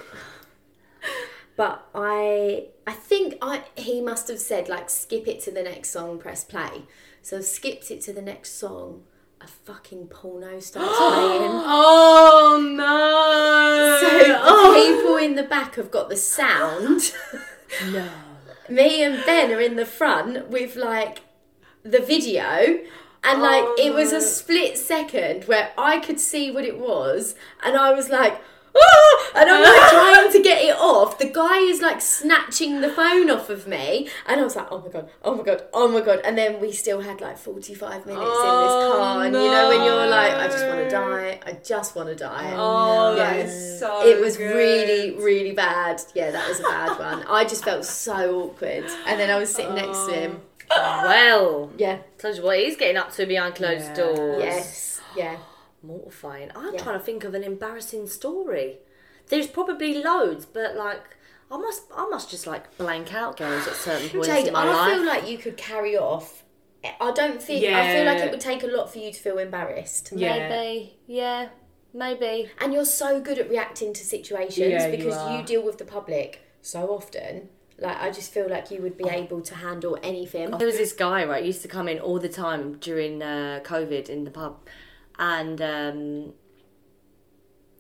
[1.58, 5.90] But I I think I he must have said like skip it to the next
[5.90, 6.84] song, press play.
[7.20, 9.02] So I've skipped it to the next song.
[9.40, 11.50] A fucking porno starts playing.
[11.50, 14.08] Oh no!
[14.08, 17.12] So the people in the back have got the sound.
[17.92, 18.08] No.
[18.70, 21.20] Me and Ben are in the front with like
[21.82, 22.78] the video.
[23.22, 27.34] And like Oh, it was a split second where I could see what it was,
[27.62, 28.40] and I was like,
[29.34, 31.18] And I'm like trying to get it off.
[31.18, 34.80] The guy is like snatching the phone off of me, and I was like, "Oh
[34.80, 38.06] my god, oh my god, oh my god!" And then we still had like 45
[38.06, 40.88] minutes in this Oh, car, and you know when you're like, "I just want to
[40.90, 43.44] die, I just want to die." Oh, oh, that Yeah.
[43.44, 44.06] is so.
[44.06, 44.56] it was good.
[44.56, 46.00] really, really bad.
[46.14, 47.24] Yeah, that was a bad one.
[47.28, 48.86] I just felt so awkward.
[49.06, 50.40] And then I was sitting next to him.
[50.70, 51.02] Oh.
[51.04, 51.98] Well, Yeah.
[52.18, 53.94] tells you what he's getting up to behind closed Yeah.
[53.94, 54.42] doors.
[54.42, 55.00] Yes.
[55.16, 55.36] Yeah.
[55.82, 56.50] Mortifying.
[56.56, 56.82] I'm Yeah.
[56.82, 58.78] trying to think of an embarrassing story.
[59.28, 61.02] There's probably loads, but like
[61.50, 64.62] I must, I must just like blank out girls at certain points Jade, in my
[64.64, 64.92] I life.
[64.94, 66.44] feel like you could carry off.
[67.00, 67.62] I don't think.
[67.62, 67.78] yeah.
[67.80, 70.12] I feel like it would take a lot for you to feel embarrassed.
[70.14, 70.48] Yeah.
[70.48, 71.48] Maybe, yeah,
[71.94, 72.50] maybe.
[72.60, 75.42] And you're so good at reacting to situations Yeah, because you, are.
[75.42, 77.48] deal with the public so often.
[77.78, 80.50] Like I just feel like you would be able to handle anything.
[80.50, 84.08] There was this guy, right, used to come in all the time during uh, COVID
[84.08, 84.58] in the pub.
[85.18, 86.34] And um,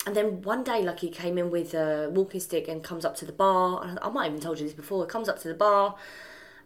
[0.06, 3.14] and then one day, like, he came in with a walking stick and comes up
[3.16, 3.98] to the bar.
[4.00, 5.04] I might have even told you this before.
[5.04, 5.96] He comes up to the bar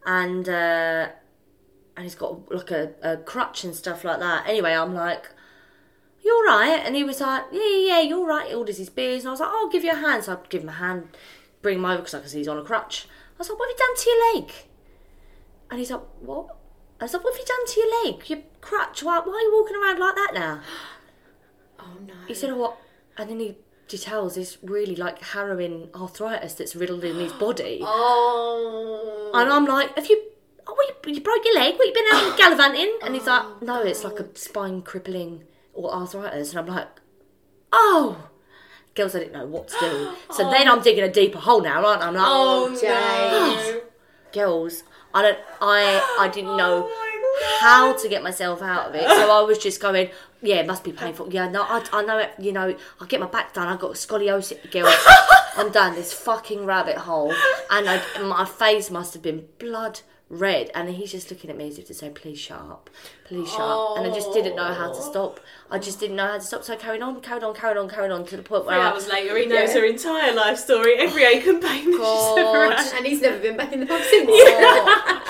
[0.07, 1.09] and uh,
[1.97, 4.47] and he's got like a, a crutch and stuff like that.
[4.47, 5.29] Anyway, I'm like,
[6.25, 8.49] "You're right," And he was like, yeah, yeah, yeah, you're right.
[8.49, 9.23] He orders his beers.
[9.23, 10.25] And I was like, oh, I'll give you a hand.
[10.25, 11.09] So I give him a hand,
[11.61, 13.07] bring him over because I can see he's on a crutch.
[13.35, 14.53] I was like, what have you done to your leg?
[15.71, 16.57] And he's like, what?
[17.03, 18.31] I was like, what have you done to your leg?
[18.31, 19.03] Your crutch?
[19.03, 20.61] Why, why are you walking around like that now?
[21.85, 22.15] Oh no.
[22.29, 22.77] He said, oh, what?
[23.19, 23.57] And then he
[23.89, 27.81] details this really like harrowing arthritis that's riddled in his body.
[27.83, 29.31] Oh.
[29.35, 29.41] oh.
[29.41, 30.23] And I'm like, have you,
[30.69, 31.75] oh, what, you, you broke your leg?
[31.75, 32.99] What, you been out gallivanting?
[33.03, 35.43] And he's like, oh, no, it's like a spine crippling
[35.75, 36.51] or arthritis.
[36.51, 36.87] And I'm like,
[37.73, 38.29] oh.
[38.95, 40.13] Girls, I didn't know what to do.
[40.35, 42.07] So then I'm digging a deeper hole now, aren't I?
[42.07, 43.81] I'm like, Oh, oh no.
[44.33, 44.85] girls,
[45.15, 46.91] I don't, I, I didn't oh know
[47.61, 49.09] how to get myself out of it.
[49.09, 50.11] So I was just going,
[50.43, 51.33] yeah, it must be painful.
[51.33, 52.33] Yeah, no, I, I know it.
[52.39, 53.69] You know, I get my back done.
[53.69, 54.95] I got scoliosis, girls.
[55.57, 57.33] I'm done this fucking rabbit hole,
[57.71, 60.01] and I, my face must have been blood
[60.33, 62.89] red, and he's just looking at me as if to say, "Please shut up,
[63.25, 65.41] please shut up." And I just didn't know how to stop.
[65.71, 67.89] I just didn't know how to stop, so I carried on, carried on, carried on,
[67.89, 70.59] carried on to the point where Three I hours later, he knows her entire life
[70.59, 72.79] story, every oh ache and pain that she's ever God.
[72.79, 72.97] had.
[72.97, 74.27] And he's never been back in the pub since.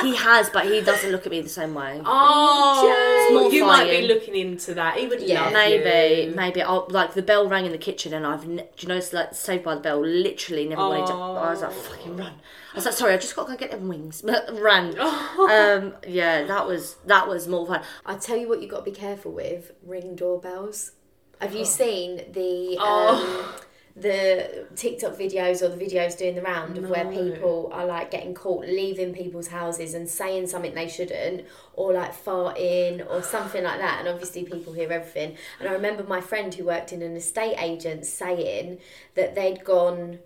[0.02, 2.00] He has, but he doesn't look at me the same way.
[2.04, 4.96] Oh, It's you might be looking into that.
[4.98, 5.44] He would Yeah.
[5.44, 6.34] love Maybe, you.
[6.36, 6.62] maybe.
[6.62, 9.12] I'll, like the bell rang in the kitchen, and I've, ne- do you know, it's
[9.12, 10.00] like Saved by the Bell.
[10.00, 11.12] Literally, never wanted to.
[11.14, 12.32] I was like, fucking run.
[12.72, 14.22] I was like, sorry, I just got to go get them wings.
[14.52, 14.98] Ran.
[14.98, 17.82] um, yeah, that was that was more fun.
[18.06, 20.92] I tell you what, you got to be careful with ring doorbells.
[21.40, 23.60] Have you seen the Oh.
[23.94, 28.32] The TikTok videos or the videos doing the round of where people are like getting
[28.32, 33.78] caught leaving people's houses and saying something they shouldn't, or like farting or something like
[33.78, 34.00] that?
[34.00, 35.36] And obviously, people hear everything.
[35.60, 38.78] And I remember my friend who worked in an estate agent saying
[39.14, 40.20] that they'd gone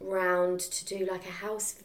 [0.00, 1.76] round to do like a house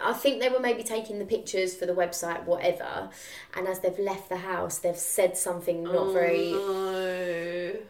[0.00, 3.10] I think they were maybe taking the pictures for the website, whatever.
[3.54, 7.80] And as they've left the house, they've said something not very oh, No.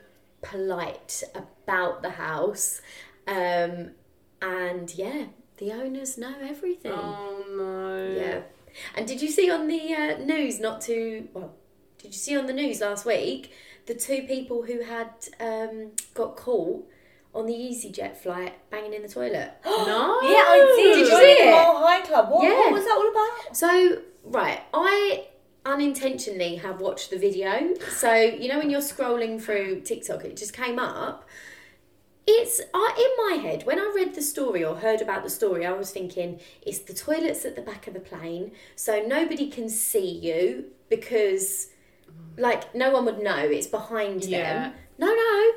[0.42, 2.80] Polite about the house.
[3.26, 3.90] Um,
[4.40, 5.26] and yeah,
[5.58, 6.92] the owners know everything.
[6.92, 8.20] Oh no.
[8.20, 8.40] Yeah.
[8.96, 11.54] And did you see on the uh, news not too well?
[11.98, 13.52] Did you see on the news last week
[13.86, 16.84] the two people who had um, got caught
[17.34, 19.52] on the EasyJet flight banging in the toilet?
[19.64, 20.20] No.
[20.22, 20.94] Yeah, I did.
[20.94, 21.50] Did you see it?
[21.50, 22.30] Mile High Club.
[22.30, 22.58] What, Yeah.
[22.58, 23.56] what was that all about?
[23.56, 25.26] So, right, I
[25.64, 27.74] unintentionally have watched the video.
[27.90, 31.28] So, you know, when you're scrolling through TikTok, it just came up.
[32.26, 35.66] It's I in my head when I read the story or heard about the story,
[35.66, 39.68] I was thinking it's the toilets at the back of the plane, so nobody can
[39.68, 41.70] see you because,
[42.36, 44.68] like, no one would know it's behind Yeah.
[44.68, 44.72] them.
[44.98, 45.50] No, no,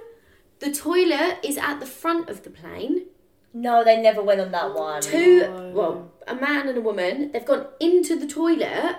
[0.58, 3.06] the toilet is at the front of the plane
[3.54, 5.02] No, they never went on that one.
[5.02, 5.72] two No.
[5.72, 8.96] well a man and a woman they've gone into the toilet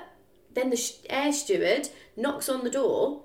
[0.57, 3.23] then the sh- air steward knocks on the door.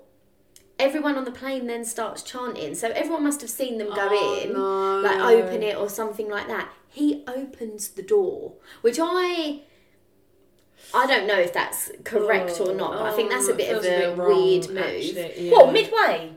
[0.78, 2.74] Everyone on the plane then starts chanting.
[2.74, 5.00] So everyone must have seen them go Oh, in no.
[5.00, 6.70] like open it or something like that.
[6.88, 8.52] He opens the door
[8.82, 9.60] which i
[10.94, 13.56] i don't know if that's correct or oh, not but i think that's a Oh,
[13.56, 14.76] bit of feels a, bit wrong, weird move.
[14.78, 16.32] actually, What, midway?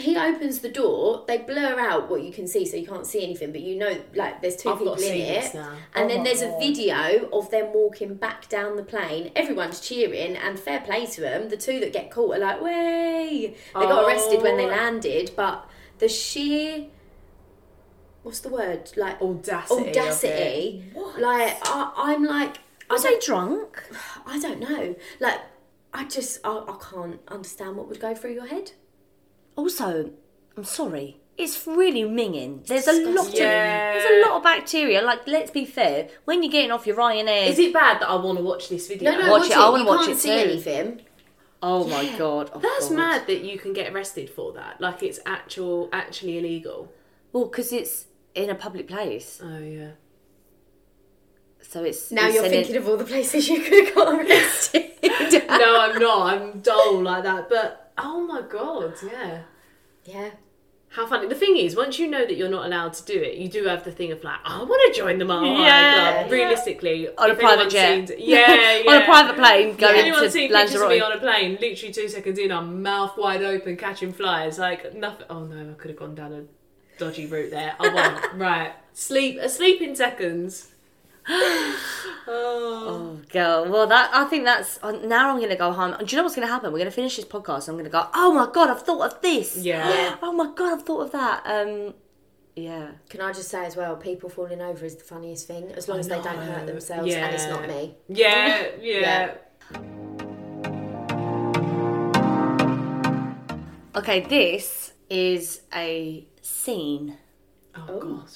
[0.00, 3.22] He opens the door they blur out what you can see so you can't see
[3.22, 5.72] anything but you know like there's 2 I've people got to in see it now.
[5.94, 9.80] and Oh then my there's a video of them walking back down the plane everyone's
[9.80, 13.80] cheering and fair play to them the two that get caught are like way they
[13.80, 14.68] got arrested when they Oh.
[14.68, 15.68] landed but
[15.98, 16.86] the sheer
[18.22, 19.80] what's the word like Audacity.
[19.80, 19.96] of it.
[19.96, 21.20] audacity What?
[21.20, 22.58] like I, i'm like
[22.90, 23.82] I Was don't, they drunk?
[24.26, 25.40] I don't know like
[25.92, 28.72] I just I, I can't understand what would go through your head
[29.58, 30.10] Also,
[30.56, 31.08] I'm sorry.
[31.36, 32.64] It's really minging.
[32.66, 33.92] There's a lot of Yeah.
[33.94, 35.02] there's a lot of bacteria.
[35.02, 36.08] Like, let's be fair.
[36.26, 38.86] When you're getting off your Ryanair, Is it bad that I want to watch this
[38.88, 39.10] video?
[39.12, 40.50] no no Watch watch, it, it, I wanna you watch can't it see too.
[40.50, 41.00] anything
[41.60, 42.96] oh my god, oh That's God.
[42.96, 44.80] mad that you can get arrested for that.
[44.80, 46.92] Like it's actual, actually illegal.
[47.32, 48.04] Well, because it's
[48.36, 49.90] in a public place, Oh yeah.
[51.60, 54.14] so it's Now it's you're an- thinking of all the places you could have got
[54.14, 54.84] arrested.
[55.02, 56.20] no, I'm not.
[56.32, 57.48] I'm dull like that.
[57.48, 59.42] But oh my god, yeah.
[60.04, 60.30] yeah.
[60.90, 61.28] How funny.
[61.28, 63.64] The thing is, once you know that you're not allowed to do it, you do
[63.64, 66.18] have the thing of like, oh, I want to join the Mile High Yeah.
[66.22, 66.32] Club.
[66.32, 68.08] Realistically, On a private jet.
[68.08, 68.90] seen- yeah, yeah.
[68.96, 71.92] on a private plane going anyone's to seen pictures of me on a plane, literally
[71.92, 74.58] two seconds in, I'm mouth wide open catching flies.
[74.58, 75.26] Like nothing.
[75.28, 76.44] Oh no, I could have gone down a
[76.98, 77.74] dodgy route there.
[77.78, 78.34] I won't.
[78.40, 79.38] right, sleep.
[79.38, 80.68] Asleep in seconds.
[81.30, 81.74] oh.
[82.30, 83.68] Oh, girl.
[83.68, 85.30] Well, that I think that's uh, now.
[85.30, 85.94] I'm going to go home.
[85.98, 86.72] Do you know what's going to happen?
[86.72, 87.68] We're going to finish this podcast.
[87.68, 88.06] I'm going to go.
[88.14, 89.56] Oh my god, I've thought of this.
[89.56, 89.88] Yeah.
[89.88, 90.16] Yeah.
[90.22, 91.42] Oh my god, I've thought of that.
[91.46, 91.94] Um,
[92.56, 92.90] yeah.
[93.08, 95.98] Can I just say as well, people falling over is the funniest thing, as long
[96.00, 96.66] as they don't hurt know.
[96.66, 97.66] themselves and it's not Yeah.
[97.68, 97.94] me.
[98.08, 99.34] Yeah, yeah.
[103.96, 107.16] Okay, this is a scene
[107.74, 107.98] Oh, Oh.
[108.00, 108.28] god.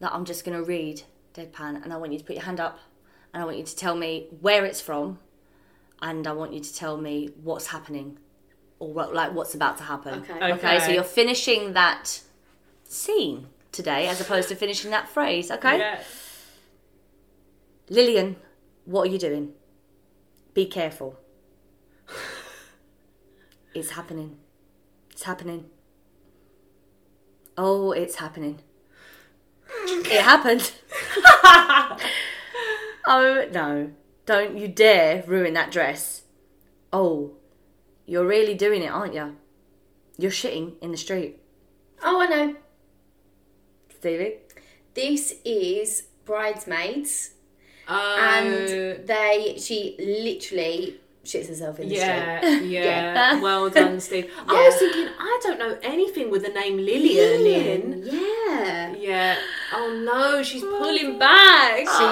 [0.00, 1.02] that I'm just going to read
[1.34, 2.78] deadpan, and I want you to put your hand up,
[3.32, 5.18] and I want you to tell me where it's from,
[6.00, 8.18] and I want you to tell me what's happening,
[8.78, 10.20] or what, like what's about to happen.
[10.20, 10.32] Okay.
[10.34, 10.52] Okay.
[10.52, 12.20] Okay, so you're finishing that
[12.84, 15.50] scene today, as opposed to finishing that phrase.
[15.50, 15.78] Okay.
[15.78, 16.02] Yeah.
[17.90, 18.36] Lillian,
[18.84, 19.52] what are you doing?
[20.54, 21.18] Be careful.
[23.74, 24.38] it's happening.
[25.10, 25.66] It's happening.
[27.56, 28.60] Oh, it's happening.
[29.86, 30.72] It happened.
[33.06, 33.90] oh, no.
[34.26, 36.22] Don't you dare ruin that dress.
[36.92, 37.32] Oh,
[38.06, 39.36] you're really doing it, aren't you?
[40.16, 41.40] You're shitting in the street.
[42.02, 42.56] Oh, I know.
[43.98, 44.36] Stevie?
[44.94, 47.32] This is Bridesmaids.
[47.88, 52.06] Oh, and they she literally shits herself in the street.
[52.08, 53.40] yeah, yeah, Yeah.
[53.40, 54.30] Well done, Steve.
[54.46, 58.02] I was thinking, I don't know anything with the name Lillian in.
[58.04, 58.20] Yeah.
[58.98, 59.36] Yeah.
[59.72, 61.78] Oh no, she's pulling back.
[61.78, 62.04] She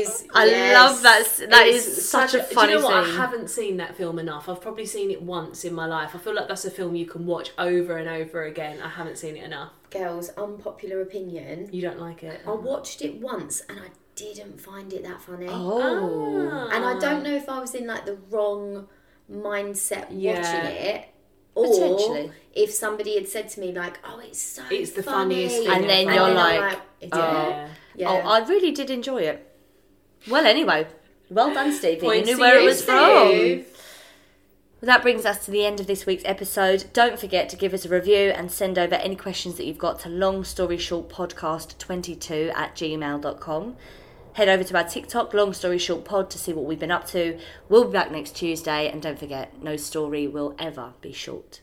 [0.00, 0.26] is.
[0.34, 0.74] I yes.
[0.74, 1.50] love that.
[1.50, 3.04] That It's is such a funny Do you know what?
[3.06, 3.14] scene.
[3.14, 4.48] I haven't seen that film enough.
[4.48, 6.14] I've probably seen it once in my life.
[6.14, 8.80] I feel like that's a film you can watch over and over again.
[8.82, 9.72] I haven't seen it enough.
[9.90, 11.68] Girls, unpopular opinion.
[11.72, 12.40] You don't like it?
[12.46, 15.46] I watched it once and I didn't find it that funny.
[15.48, 16.48] Oh.
[16.52, 16.68] Ah.
[16.74, 18.88] And I don't know if I was in like the wrong
[19.30, 20.40] mindset Yeah.
[20.40, 21.08] watching it.
[21.56, 22.30] Or Potentially.
[22.54, 25.68] if somebody had said to me like, "Oh, it's so It's the funny," funniest thing
[25.72, 26.14] And then ever.
[26.14, 27.68] you're I'm like, yeah, oh.
[27.96, 28.08] yeah.
[28.10, 29.52] Oh, I really did enjoy it.
[30.28, 30.86] Well, anyway,
[31.30, 31.94] well done, Stevie.
[31.96, 33.66] You Points knew to where it you, was Steve.
[33.66, 33.72] from.
[34.82, 36.84] Well, that brings us to the end of this week's episode.
[36.92, 39.98] Don't forget to give us a review and send over any questions that you've got
[40.00, 43.76] to long story short podcast 22 at gmail.com.
[44.36, 47.06] Head over to our TikTok, Long Story Short Pod, to see what we've been up
[47.06, 47.38] to.
[47.70, 51.62] We'll be back next Tuesday, and don't forget, no story will ever be short.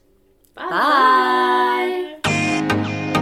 [0.56, 2.18] Bye.
[2.24, 3.13] Bye.